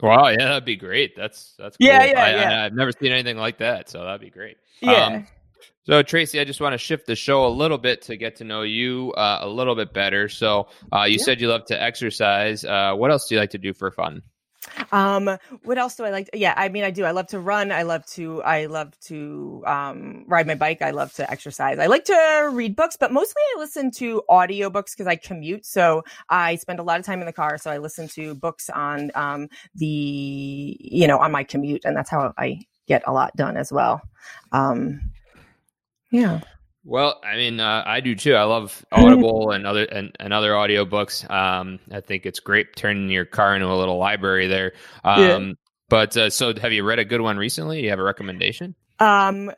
Wow, 0.00 0.28
yeah, 0.30 0.36
that'd 0.38 0.64
be 0.64 0.74
great. 0.74 1.14
That's 1.16 1.54
that's 1.56 1.76
cool. 1.76 1.86
yeah, 1.86 2.04
yeah, 2.04 2.24
I, 2.24 2.30
yeah. 2.30 2.60
I, 2.60 2.62
have 2.64 2.74
never 2.74 2.90
seen 2.90 3.12
anything 3.12 3.36
like 3.36 3.58
that, 3.58 3.88
so 3.88 4.02
that'd 4.02 4.20
be 4.20 4.30
great. 4.30 4.56
Yeah. 4.80 5.06
Um, 5.06 5.26
so 5.84 6.02
Tracy, 6.02 6.40
I 6.40 6.44
just 6.44 6.60
want 6.60 6.72
to 6.74 6.78
shift 6.78 7.06
the 7.06 7.16
show 7.16 7.46
a 7.46 7.48
little 7.48 7.78
bit 7.78 8.02
to 8.02 8.16
get 8.16 8.36
to 8.36 8.44
know 8.44 8.62
you 8.62 9.12
uh, 9.16 9.40
a 9.42 9.48
little 9.48 9.74
bit 9.74 9.92
better. 9.92 10.28
So 10.28 10.68
uh, 10.92 11.04
you 11.04 11.16
yeah. 11.18 11.24
said 11.24 11.40
you 11.40 11.48
love 11.48 11.64
to 11.66 11.80
exercise. 11.80 12.64
Uh, 12.64 12.94
what 12.94 13.10
else 13.10 13.28
do 13.28 13.34
you 13.34 13.40
like 13.40 13.50
to 13.50 13.58
do 13.58 13.72
for 13.72 13.90
fun? 13.90 14.22
Um, 14.92 15.38
what 15.64 15.78
else 15.78 15.96
do 15.96 16.04
I 16.04 16.10
like? 16.10 16.30
To, 16.30 16.38
yeah, 16.38 16.54
I 16.56 16.68
mean, 16.68 16.84
I 16.84 16.90
do. 16.90 17.04
I 17.04 17.10
love 17.10 17.26
to 17.28 17.40
run. 17.40 17.72
I 17.72 17.82
love 17.82 18.06
to. 18.12 18.42
I 18.42 18.66
love 18.66 18.98
to 19.06 19.62
um, 19.66 20.24
ride 20.28 20.46
my 20.46 20.54
bike. 20.54 20.82
I 20.82 20.90
love 20.90 21.12
to 21.14 21.28
exercise. 21.30 21.78
I 21.78 21.86
like 21.86 22.04
to 22.04 22.50
read 22.52 22.76
books, 22.76 22.96
but 22.98 23.12
mostly 23.12 23.42
I 23.54 23.58
listen 23.58 23.90
to 23.92 24.22
audiobooks 24.30 24.92
because 24.92 25.06
I 25.06 25.16
commute. 25.16 25.66
So 25.66 26.04
I 26.28 26.56
spend 26.56 26.78
a 26.78 26.82
lot 26.82 27.00
of 27.00 27.06
time 27.06 27.20
in 27.20 27.26
the 27.26 27.32
car. 27.32 27.58
So 27.58 27.70
I 27.70 27.78
listen 27.78 28.08
to 28.08 28.34
books 28.34 28.70
on 28.70 29.10
um, 29.14 29.48
the 29.74 30.76
you 30.80 31.06
know 31.08 31.18
on 31.18 31.32
my 31.32 31.42
commute, 31.42 31.84
and 31.84 31.96
that's 31.96 32.10
how 32.10 32.32
I 32.38 32.60
get 32.86 33.02
a 33.06 33.12
lot 33.12 33.34
done 33.36 33.56
as 33.56 33.72
well. 33.72 34.00
Um, 34.52 35.12
yeah. 36.12 36.40
Well, 36.84 37.20
I 37.24 37.36
mean, 37.36 37.60
uh, 37.60 37.82
I 37.86 38.00
do 38.00 38.14
too. 38.14 38.34
I 38.34 38.42
love 38.42 38.84
Audible 38.92 39.52
and 39.52 39.66
other 39.66 39.84
and, 39.84 40.14
and 40.18 40.32
other 40.32 40.52
audiobooks. 40.52 41.28
Um, 41.30 41.78
I 41.92 42.00
think 42.00 42.26
it's 42.26 42.40
great 42.40 42.74
turning 42.76 43.08
your 43.08 43.24
car 43.24 43.54
into 43.54 43.68
a 43.68 43.74
little 43.74 43.98
library 43.98 44.48
there. 44.48 44.72
Um, 45.04 45.22
yeah. 45.22 45.52
But 45.88 46.16
uh, 46.16 46.30
so, 46.30 46.54
have 46.54 46.72
you 46.72 46.84
read 46.84 46.98
a 46.98 47.04
good 47.04 47.20
one 47.20 47.36
recently? 47.36 47.82
You 47.82 47.90
have 47.90 47.98
a 47.98 48.02
recommendation? 48.02 48.74
Um, 48.98 49.52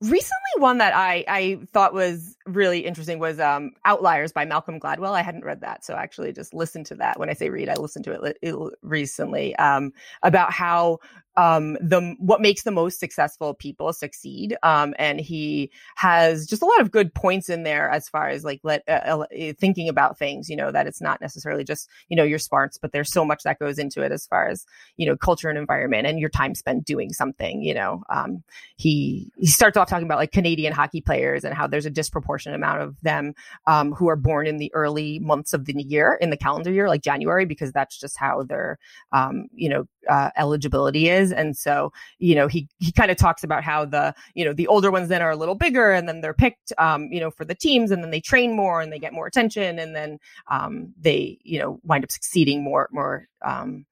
recently, 0.00 0.52
one 0.58 0.78
that 0.78 0.94
I 0.94 1.24
I 1.26 1.58
thought 1.72 1.94
was 1.94 2.36
really 2.48 2.80
interesting 2.80 3.18
was 3.18 3.38
um, 3.38 3.72
Outliers 3.84 4.32
by 4.32 4.44
Malcolm 4.44 4.80
Gladwell. 4.80 5.12
I 5.12 5.22
hadn't 5.22 5.44
read 5.44 5.60
that, 5.60 5.84
so 5.84 5.94
I 5.94 6.02
actually 6.02 6.32
just 6.32 6.54
listened 6.54 6.86
to 6.86 6.94
that. 6.96 7.18
When 7.18 7.28
I 7.28 7.34
say 7.34 7.50
read, 7.50 7.68
I 7.68 7.74
listened 7.74 8.04
to 8.06 8.12
it, 8.12 8.38
it 8.42 8.54
recently 8.82 9.54
um, 9.56 9.92
about 10.22 10.52
how 10.52 11.00
um, 11.38 11.74
the 11.74 12.16
what 12.18 12.40
makes 12.40 12.64
the 12.64 12.72
most 12.72 12.98
successful 12.98 13.54
people 13.54 13.92
succeed. 13.92 14.56
Um, 14.64 14.92
and 14.98 15.20
he 15.20 15.70
has 15.94 16.46
just 16.46 16.62
a 16.62 16.66
lot 16.66 16.80
of 16.80 16.90
good 16.90 17.14
points 17.14 17.48
in 17.48 17.62
there 17.62 17.88
as 17.88 18.08
far 18.08 18.28
as 18.28 18.42
like 18.42 18.60
let 18.64 18.82
uh, 18.88 19.24
uh, 19.30 19.52
thinking 19.56 19.88
about 19.88 20.18
things. 20.18 20.50
You 20.50 20.56
know 20.56 20.72
that 20.72 20.88
it's 20.88 21.00
not 21.00 21.20
necessarily 21.20 21.62
just 21.62 21.88
you 22.08 22.16
know 22.16 22.24
your 22.24 22.40
smarts, 22.40 22.76
but 22.76 22.90
there's 22.90 23.12
so 23.12 23.24
much 23.24 23.44
that 23.44 23.60
goes 23.60 23.78
into 23.78 24.02
it 24.02 24.10
as 24.10 24.26
far 24.26 24.48
as 24.48 24.66
you 24.96 25.06
know 25.06 25.16
culture 25.16 25.48
and 25.48 25.56
environment 25.56 26.08
and 26.08 26.18
your 26.18 26.28
time 26.28 26.56
spent 26.56 26.84
doing 26.84 27.12
something. 27.12 27.62
You 27.62 27.74
know, 27.74 28.02
um, 28.10 28.42
he 28.76 29.30
he 29.36 29.46
starts 29.46 29.76
off 29.76 29.88
talking 29.88 30.06
about 30.06 30.18
like 30.18 30.32
Canadian 30.32 30.72
hockey 30.72 31.00
players 31.00 31.44
and 31.44 31.54
how 31.54 31.68
there's 31.68 31.86
a 31.86 31.90
disproportionate 31.90 32.37
amount 32.46 32.82
of 32.82 33.00
them 33.02 33.34
um, 33.66 33.92
who 33.92 34.08
are 34.08 34.16
born 34.16 34.46
in 34.46 34.58
the 34.58 34.72
early 34.74 35.18
months 35.18 35.52
of 35.52 35.64
the 35.64 35.74
year 35.82 36.18
in 36.20 36.30
the 36.30 36.36
calendar 36.36 36.72
year, 36.72 36.88
like 36.88 37.02
January, 37.02 37.44
because 37.44 37.72
that's 37.72 37.98
just 37.98 38.16
how 38.18 38.42
their 38.42 38.78
um, 39.12 39.48
you 39.52 39.68
know 39.68 39.86
uh, 40.08 40.30
eligibility 40.36 41.08
is. 41.08 41.32
And 41.32 41.56
so, 41.56 41.92
you 42.18 42.34
know, 42.34 42.48
he, 42.48 42.68
he 42.78 42.90
kind 42.92 43.10
of 43.10 43.16
talks 43.16 43.44
about 43.44 43.62
how 43.62 43.84
the, 43.84 44.14
you 44.34 44.44
know, 44.44 44.52
the 44.52 44.66
older 44.66 44.90
ones 44.90 45.08
then 45.08 45.22
are 45.22 45.30
a 45.30 45.36
little 45.36 45.54
bigger 45.54 45.92
and 45.92 46.08
then 46.08 46.20
they're 46.20 46.34
picked, 46.34 46.72
um, 46.78 47.08
you 47.12 47.20
know, 47.20 47.30
for 47.30 47.44
the 47.44 47.54
teams 47.54 47.90
and 47.90 48.02
then 48.02 48.10
they 48.10 48.20
train 48.20 48.56
more 48.56 48.80
and 48.80 48.92
they 48.92 48.98
get 48.98 49.12
more 49.12 49.26
attention 49.26 49.78
and 49.78 49.94
then, 49.94 50.18
um, 50.50 50.92
they, 50.98 51.38
you 51.42 51.58
know, 51.58 51.78
wind 51.84 52.04
up 52.04 52.10
succeeding 52.10 52.62
more, 52.62 52.88
more, 52.90 53.28
um, 53.44 53.84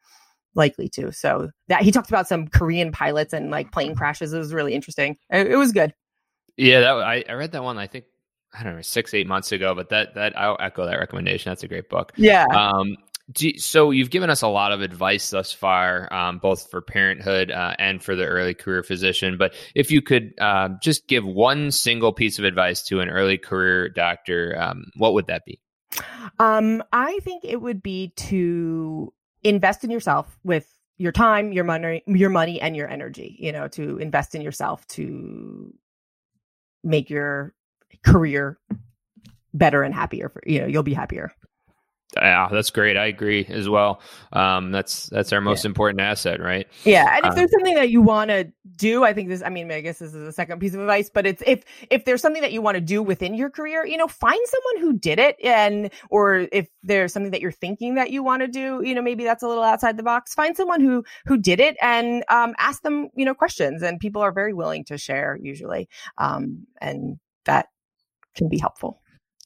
likely 0.55 0.89
to. 0.89 1.13
So 1.13 1.51
that 1.69 1.83
he 1.83 1.91
talked 1.91 2.09
about 2.09 2.29
some 2.29 2.49
Korean 2.49 2.93
pilots 2.93 3.35
and 3.35 3.51
like 3.51 3.73
plane 3.73 3.95
crashes. 3.95 4.33
It 4.33 4.39
was 4.39 4.55
really 4.55 4.75
interesting. 4.75 5.19
It, 5.31 5.49
it 5.49 5.57
was 5.57 5.73
good. 5.73 5.93
Yeah, 6.57 6.81
that 6.81 6.93
I, 6.95 7.25
I 7.29 7.33
read 7.35 7.53
that 7.53 7.63
one. 7.63 7.77
I 7.77 7.87
think 7.87 8.07
I 8.59 8.63
don't 8.63 8.77
know 8.77 8.83
six 8.83 9.13
eight 9.15 9.27
months 9.27 9.53
ago, 9.53 9.75
but 9.75 9.91
that 9.91 10.15
that 10.15 10.39
I'll 10.39 10.57
echo 10.61 10.87
that 10.87 10.99
recommendation. 10.99 11.51
That's 11.51 11.63
a 11.63 11.69
great 11.69 11.89
book. 11.89 12.13
Yeah. 12.17 12.47
Um, 12.47 12.97
you, 13.39 13.59
so 13.59 13.91
you've 13.91 14.11
given 14.11 14.31
us 14.31 14.43
a 14.43 14.49
lot 14.49 14.73
of 14.73 14.81
advice 14.83 15.31
thus 15.31 15.53
far, 15.53 16.13
um, 16.13 16.39
both 16.39 16.71
for 16.71 16.81
parenthood 16.81 17.51
uh, 17.51 17.75
and 17.79 18.03
for 18.03 18.15
the 18.15 18.25
early 18.25 18.55
career 18.55 18.83
physician. 18.83 19.37
But 19.37 19.55
if 19.75 19.91
you 19.91 20.01
could 20.01 20.35
uh, 20.41 20.71
just 20.81 21.09
give 21.09 21.27
one 21.27 21.73
single 21.73 22.13
piece 22.13 22.39
of 22.39 22.45
advice 22.45 22.83
to 22.85 23.01
an 23.01 23.09
early 23.09 23.37
career 23.37 23.89
doctor, 23.89 24.57
um, 24.59 24.85
what 24.97 25.15
would 25.15 25.27
that 25.27 25.45
be? 25.45 25.61
Um, 26.39 26.85
I 26.93 27.19
think 27.23 27.45
it 27.45 27.61
would 27.61 27.83
be 27.83 28.13
to 28.17 29.13
invest 29.43 29.83
in 29.83 29.91
yourself 29.91 30.39
with 30.45 30.73
your 30.97 31.13
time, 31.13 31.53
your 31.53 31.65
money, 31.65 32.03
your 32.07 32.31
money, 32.31 32.61
and 32.61 32.77
your 32.77 32.89
energy. 32.89 33.37
You 33.41 33.51
know, 33.53 33.67
to 33.69 33.99
invest 33.99 34.37
in 34.37 34.41
yourself 34.43 34.87
to 34.89 35.75
make 36.85 37.11
your 37.11 37.56
career 38.07 38.59
better 39.53 39.83
and 39.83 39.95
happier. 39.95 40.29
For 40.29 40.43
you 40.47 40.61
know, 40.61 40.67
you'll 40.67 40.83
be 40.83 40.95
happier. 40.95 41.33
Yeah, 42.15 42.49
that's 42.51 42.71
great. 42.71 42.97
I 42.97 43.07
agree 43.07 43.45
as 43.47 43.69
well. 43.69 44.01
Um, 44.33 44.71
that's 44.71 45.07
that's 45.07 45.33
our 45.33 45.41
most 45.41 45.65
yeah. 45.65 45.71
important 45.71 46.01
asset, 46.01 46.41
right? 46.41 46.67
Yeah, 46.85 47.17
and 47.17 47.25
if 47.25 47.31
um, 47.31 47.37
there's 47.37 47.51
something 47.51 47.75
that 47.75 47.91
you 47.91 48.01
want 48.01 48.31
to 48.31 48.51
do, 48.77 49.05
I 49.05 49.13
think 49.13 49.29
this. 49.29 49.43
I 49.43 49.51
mean, 49.51 49.71
I 49.71 49.81
guess 49.81 49.99
this 49.99 50.15
is 50.15 50.27
a 50.27 50.33
second 50.33 50.61
piece 50.61 50.73
of 50.73 50.81
advice, 50.81 51.11
but 51.13 51.27
it's 51.27 51.43
if 51.47 51.65
if 51.91 52.05
there's 52.05 52.23
something 52.23 52.43
that 52.43 52.53
you 52.53 52.63
want 52.63 52.77
to 52.77 52.81
do 52.81 53.03
within 53.03 53.35
your 53.35 53.51
career, 53.51 53.85
you 53.85 53.97
know, 53.97 54.09
find 54.09 54.39
someone 54.47 54.83
who 54.83 54.99
did 54.99 55.19
it, 55.19 55.37
and 55.45 55.91
or 56.09 56.49
if 56.53 56.69
there's 56.83 57.13
something 57.13 57.33
that 57.33 57.41
you're 57.41 57.53
thinking 57.53 57.97
that 57.97 58.11
you 58.11 58.23
want 58.23 58.41
to 58.41 58.49
do, 58.49 58.81
you 58.83 58.95
know, 58.95 59.03
maybe 59.03 59.25
that's 59.25 59.43
a 59.43 59.49
little 59.49 59.65
outside 59.65 59.97
the 59.97 60.03
box. 60.03 60.33
Find 60.33 60.57
someone 60.57 60.81
who 60.81 61.05
who 61.27 61.37
did 61.37 61.61
it 61.61 61.77
and 61.83 62.25
um, 62.31 62.55
ask 62.59 62.83
them, 62.83 63.09
you 63.15 63.25
know, 63.25 63.35
questions, 63.35 63.83
and 63.83 64.01
people 64.01 64.23
are 64.23 64.33
very 64.33 64.55
willing 64.55 64.85
to 64.85 64.97
share 64.97 65.37
usually, 65.43 65.89
um, 66.19 66.67
and 66.81 67.19
that 67.45 67.67
can 68.37 68.49
be 68.49 68.59
helpful. 68.59 69.01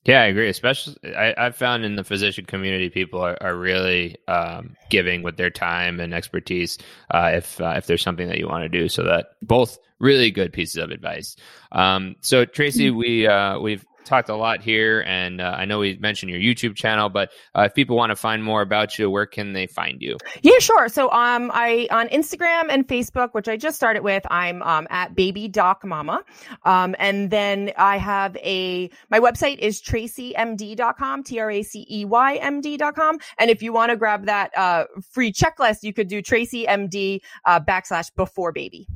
Yeah, 0.05 0.23
I 0.23 0.27
agree. 0.27 0.49
Especially, 0.49 0.97
I, 1.15 1.35
I've 1.37 1.57
found 1.57 1.85
in 1.85 1.97
the 1.97 2.05
physician 2.05 2.47
community, 2.47 2.89
people 2.89 3.21
are, 3.21 3.37
are 3.41 3.55
really 3.55 4.17
um, 4.29 4.77
giving 4.89 5.23
with 5.23 5.37
their 5.37 5.51
time 5.51 6.01
and 6.01 6.15
expertise. 6.15 6.79
Uh, 7.11 7.33
if 7.35 7.61
uh, 7.61 7.75
if 7.77 7.87
there's 7.87 8.03
something 8.03 8.29
that 8.29 8.39
you 8.39 8.49
want 8.49 8.63
to 8.63 8.69
do, 8.69 8.89
so 8.89 9.05
that 9.05 9.33
both 9.43 9.79
really 9.99 10.31
good 10.31 10.53
pieces 10.53 10.77
of 10.77 10.91
advice. 10.91 11.37
Um, 11.71 12.17
so 12.23 12.47
Tracy, 12.47 12.89
mm-hmm. 12.89 12.99
we 12.99 13.27
uh, 13.27 13.59
we've 13.59 13.85
talked 14.11 14.29
a 14.29 14.37
lot 14.37 14.61
here, 14.61 15.03
and 15.07 15.41
uh, 15.41 15.55
I 15.57 15.65
know 15.65 15.79
we 15.79 15.97
mentioned 15.99 16.31
your 16.31 16.41
YouTube 16.41 16.75
channel, 16.75 17.09
but 17.09 17.31
uh, 17.55 17.63
if 17.63 17.75
people 17.75 17.97
want 17.97 18.11
to 18.11 18.17
find 18.17 18.43
more 18.43 18.61
about 18.61 18.99
you, 18.99 19.09
where 19.09 19.25
can 19.25 19.53
they 19.53 19.67
find 19.67 20.03
you? 20.03 20.17
Yeah, 20.43 20.59
sure. 20.59 20.89
So 20.89 21.11
um, 21.13 21.51
I 21.55 21.89
on 21.91 22.09
Instagram 22.09 22.67
and 22.69 22.87
Facebook, 22.87 23.31
which 23.33 23.49
I 23.49 23.57
just 23.57 23.77
started 23.77 24.03
with, 24.03 24.25
I'm 24.31 24.63
um, 24.63 24.87
at 24.91 25.15
Baby 25.15 25.49
Doc 25.49 25.85
Mama, 25.85 26.23
um, 26.65 26.95
and 26.99 27.31
then 27.31 27.73
I 27.79 27.97
have 27.97 28.37
a 28.39 28.91
my 29.11 29.21
website 29.21 29.59
is 29.59 29.81
traceymd.com, 29.81 31.23
t 31.23 31.39
r 31.39 31.51
a 31.51 31.63
c 31.63 31.87
e 31.89 32.05
y 32.05 32.35
m 32.37 32.61
d.com, 32.61 33.19
and 33.39 33.51
if 33.51 33.63
you 33.63 33.73
want 33.73 33.91
to 33.91 33.97
grab 33.97 34.27
that 34.27 34.51
uh, 34.59 34.85
free 35.09 35.33
checklist, 35.33 35.83
you 35.83 35.93
could 35.93 36.09
do 36.09 36.21
traceymd 36.21 37.21
uh, 37.45 37.61
backslash 37.61 38.11
before 38.17 38.53
baby. 38.53 38.87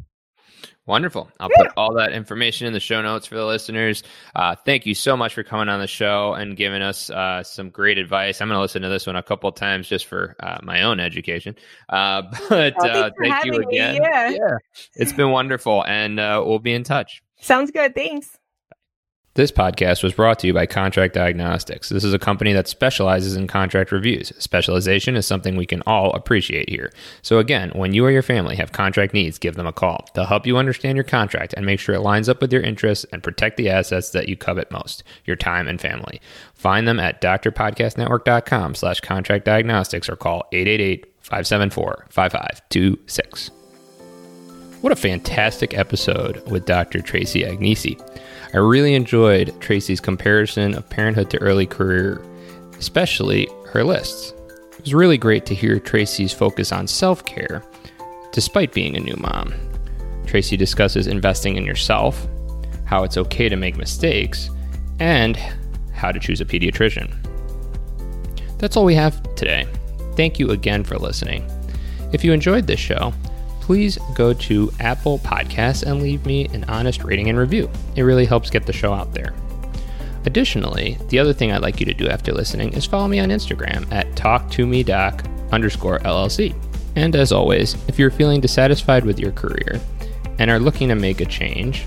Wonderful. 0.87 1.31
I'll 1.41 1.49
yeah. 1.57 1.65
put 1.65 1.73
all 1.79 1.95
that 1.95 2.13
information 2.13 2.67
in 2.67 2.75
the 2.75 2.81
show 2.81 3.01
notes 3.01 3.27
for 3.27 3.37
the 3.37 3.47
listeners. 3.47 4.03
Uh, 4.35 4.55
thank 4.55 4.85
you 4.85 4.95
so 4.95 5.17
much 5.17 5.33
for 5.33 5.43
coming 5.43 5.71
on 5.71 5.81
the 5.81 5.87
show 5.87 6.35
and 6.35 6.59
giving 6.59 6.83
us 6.83 7.09
uh, 7.09 7.43
some 7.43 7.71
great 7.71 7.97
advice. 7.97 8.43
I'm 8.43 8.49
going 8.49 8.59
to 8.59 8.61
listen 8.61 8.83
to 8.83 8.91
this 8.91 9.07
one 9.07 9.17
a 9.17 9.23
couple 9.23 9.51
times 9.53 9.89
just 9.89 10.05
for 10.05 10.37
uh, 10.41 10.59
my 10.63 10.83
own 10.83 11.01
education. 11.01 11.57
Uh, 11.89 12.23
but 12.51 12.75
oh, 12.81 13.11
thank 13.19 13.45
you 13.47 13.55
again. 13.55 13.97
yeah. 13.97 14.29
yeah. 14.29 14.59
It's 14.95 15.13
been 15.13 15.31
wonderful, 15.31 15.85
and 15.87 16.21
uh, 16.21 16.43
we'll 16.45 16.59
be 16.59 16.75
in 16.75 16.85
touch. 16.85 17.23
Sounds 17.41 17.71
good. 17.71 17.95
Thanks. 17.95 18.39
This 19.35 19.51
podcast 19.51 20.05
was 20.05 20.13
brought 20.13 20.39
to 20.39 20.47
you 20.47 20.55
by 20.55 20.67
Contract 20.67 21.13
Diagnostics. 21.13 21.89
This 21.89 22.05
is 22.05 22.15
a 22.15 22.21
company 22.21 22.53
that 22.53 22.69
specializes 22.69 23.35
in 23.35 23.49
contract 23.49 23.91
reviews. 23.91 24.33
Specialization 24.39 25.17
is 25.17 25.27
something 25.27 25.57
we 25.57 25.67
can 25.67 25.83
all 25.89 26.13
appreciate 26.13 26.71
here. 26.71 26.93
So, 27.21 27.41
again, 27.41 27.73
when 27.75 27.93
you 27.93 28.07
or 28.07 28.13
your 28.13 28.23
family 28.23 28.55
have 28.55 28.71
contract 28.71 29.13
needs, 29.13 29.41
give 29.41 29.57
them 29.57 29.67
a 29.67 29.73
call. 29.73 30.07
They'll 30.15 30.27
help 30.27 30.47
you 30.47 30.57
understand 30.57 30.97
your 30.97 31.03
contract 31.03 31.53
and 31.55 31.67
make 31.67 31.81
sure 31.81 31.97
it 31.97 32.03
lines 32.03 32.29
up 32.29 32.41
with 32.41 32.53
your 32.53 32.63
interests 32.63 33.07
and 33.11 33.25
protect 33.25 33.57
the 33.57 33.71
assets 33.71 34.11
that 34.11 34.29
you 34.29 34.37
covet 34.37 34.71
most 34.71 35.03
your 35.25 35.35
time 35.35 35.67
and 35.67 35.81
family. 35.81 36.21
Find 36.55 36.87
them 36.87 37.01
at 37.01 37.21
drpodcastnetwork.com 37.21 38.77
slash 38.77 39.01
contract 39.01 39.47
diagnostics 39.47 40.09
or 40.09 40.15
call 40.15 40.47
888 40.53 41.07
574 41.23 42.07
5526. 42.09 43.51
What 44.85 44.93
a 44.93 44.97
fantastic 44.97 45.73
episode 45.73 46.47
with 46.51 46.67
Dr. 46.67 47.01
Tracy 47.01 47.43
Agnesi. 47.43 47.99
I 48.53 48.59
really 48.59 48.93
enjoyed 48.93 49.59
Tracy's 49.59 49.99
comparison 49.99 50.75
of 50.75 50.91
parenthood 50.91 51.31
to 51.31 51.41
early 51.41 51.65
career, 51.65 52.23
especially 52.79 53.49
her 53.69 53.83
lists. 53.83 54.35
It 54.73 54.83
was 54.83 54.93
really 54.93 55.17
great 55.17 55.47
to 55.47 55.55
hear 55.55 55.81
Tracy's 55.81 56.35
focus 56.35 56.71
on 56.71 56.87
self 56.87 57.25
care 57.25 57.65
despite 58.33 58.75
being 58.75 58.95
a 58.95 59.01
new 59.01 59.17
mom. 59.17 59.55
Tracy 60.27 60.55
discusses 60.55 61.07
investing 61.07 61.57
in 61.57 61.65
yourself, 61.65 62.29
how 62.85 63.05
it's 63.05 63.17
okay 63.17 63.49
to 63.49 63.57
make 63.57 63.79
mistakes, 63.79 64.51
and 65.01 65.39
how 65.95 66.13
to 66.13 66.21
choose 66.21 66.43
a 66.43 66.45
pediatrician. 66.45 67.11
That's 68.59 68.77
all 68.77 68.85
we 68.85 68.97
have 68.97 69.35
today. 69.35 69.67
Thank 70.15 70.39
you 70.39 70.51
again 70.51 70.85
for 70.85 70.99
listening. 70.99 71.51
If 72.13 72.23
you 72.23 72.35
enjoyed 72.35 72.67
this 72.67 72.81
show, 72.81 73.15
please 73.65 73.99
go 74.15 74.35
to 74.35 74.71
Apple 74.79 75.19
Podcasts 75.21 75.85
and 75.85 76.03
leave 76.03 76.27
me 76.27 76.45
an 76.53 76.65
honest 76.65 77.03
rating 77.03 77.31
and 77.31 77.39
review. 77.39 77.71
It 77.97 78.03
really 78.03 78.27
helps 78.27 78.51
get 78.51 78.67
the 78.67 78.75
show 78.75 78.93
out 78.93 79.15
there. 79.15 79.33
Additionally, 80.27 80.99
the 81.09 81.19
other 81.19 81.33
thing 81.33 81.51
I'd 81.51 81.63
like 81.63 81.81
you 81.81 81.87
to 81.87 81.95
do 81.95 82.07
after 82.07 82.31
listening 82.31 82.75
is 82.75 82.85
follow 82.85 83.09
me 83.09 83.21
on 83.21 83.31
Instagram 83.31 83.91
at 83.91 84.11
talktomedoc 84.17 85.51
underscore 85.51 85.99
LLC. 86.01 86.55
And 86.95 87.17
as 87.17 87.33
always, 87.33 87.75
if 87.89 87.99
you're 87.99 88.11
feeling 88.11 88.43
dissatisfied 88.43 89.07
with 89.07 89.19
your 89.19 89.33
career 89.33 89.81
and 90.39 90.51
are 90.51 90.61
looking 90.61 90.89
to 90.89 90.95
make 90.95 91.23
a 91.23 91.27
change, 91.27 91.87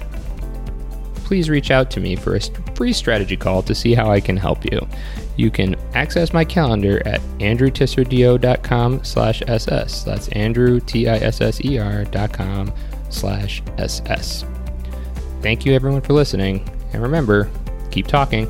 please 1.28 1.50
reach 1.50 1.72
out 1.72 1.92
to 1.92 2.00
me 2.00 2.16
for 2.16 2.38
a 2.38 2.42
free 2.74 2.94
strategy 2.94 3.36
call 3.36 3.62
to 3.62 3.76
see 3.76 3.94
how 3.94 4.10
I 4.10 4.22
can 4.22 4.38
help 4.38 4.64
you. 4.64 4.88
You 5.36 5.52
can 5.52 5.76
access 5.94 6.32
my 6.32 6.46
calendar 6.46 7.06
at 7.06 7.20
andrewtisserdio.com 7.40 9.04
slash 9.04 9.42
ss. 9.46 10.04
That's 10.04 10.30
andrew, 10.30 10.80
T-I-S-S-E-R 10.80 12.06
dot 12.06 12.32
com 12.32 12.72
slash 13.10 13.62
ss. 13.78 14.46
Thank 15.42 15.66
you 15.66 15.74
everyone 15.74 16.02
for 16.02 16.14
listening, 16.14 16.68
and 16.94 17.02
remember, 17.02 17.50
keep 17.92 18.08
talking. 18.08 18.48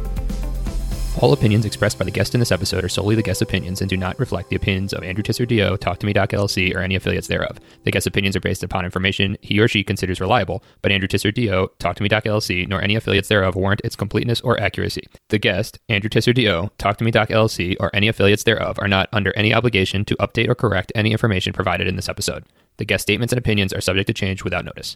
All 1.19 1.33
opinions 1.33 1.65
expressed 1.65 1.97
by 1.97 2.05
the 2.05 2.11
guest 2.11 2.35
in 2.35 2.39
this 2.39 2.51
episode 2.51 2.83
are 2.83 2.89
solely 2.89 3.15
the 3.15 3.23
guest's 3.23 3.41
opinions 3.41 3.81
and 3.81 3.89
do 3.89 3.97
not 3.97 4.19
reflect 4.19 4.49
the 4.49 4.55
opinions 4.55 4.93
of 4.93 5.03
Andrew 5.03 5.23
Tisser 5.23 5.47
DO, 5.47 5.77
Talk 5.77 5.97
to 5.97 6.05
Me 6.05 6.13
Doc 6.13 6.29
LLC, 6.29 6.75
or 6.75 6.79
any 6.79 6.93
affiliates 6.93 7.27
thereof. 7.27 7.57
The 7.85 7.91
guest's 7.91 8.05
opinions 8.05 8.35
are 8.35 8.39
based 8.39 8.61
upon 8.61 8.85
information 8.85 9.35
he 9.41 9.59
or 9.59 9.67
she 9.67 9.83
considers 9.83 10.21
reliable, 10.21 10.63
but 10.83 10.91
Andrew 10.91 11.07
Tisser 11.07 11.33
DO, 11.33 11.71
Talk 11.79 11.95
to 11.95 12.03
Me 12.03 12.09
Doc 12.09 12.25
LLC, 12.25 12.67
nor 12.67 12.83
any 12.83 12.95
affiliates 12.95 13.29
thereof 13.29 13.55
warrant 13.55 13.81
its 13.83 13.95
completeness 13.95 14.41
or 14.41 14.59
accuracy. 14.59 15.07
The 15.29 15.39
guest, 15.39 15.79
Andrew 15.89 16.09
Tisser 16.09 16.35
DO, 16.35 16.69
Talk 16.77 16.97
to 16.97 17.03
Me 17.03 17.09
Doc 17.09 17.29
LLC, 17.29 17.75
or 17.79 17.89
any 17.95 18.07
affiliates 18.07 18.43
thereof 18.43 18.77
are 18.77 18.87
not 18.87 19.09
under 19.11 19.35
any 19.35 19.55
obligation 19.55 20.05
to 20.05 20.15
update 20.17 20.47
or 20.47 20.55
correct 20.55 20.91
any 20.93 21.13
information 21.13 21.51
provided 21.51 21.87
in 21.87 21.95
this 21.95 22.09
episode. 22.09 22.43
The 22.77 22.85
guest 22.85 23.01
statements 23.01 23.33
and 23.33 23.39
opinions 23.39 23.73
are 23.73 23.81
subject 23.81 24.05
to 24.05 24.13
change 24.13 24.43
without 24.43 24.65
notice. 24.65 24.95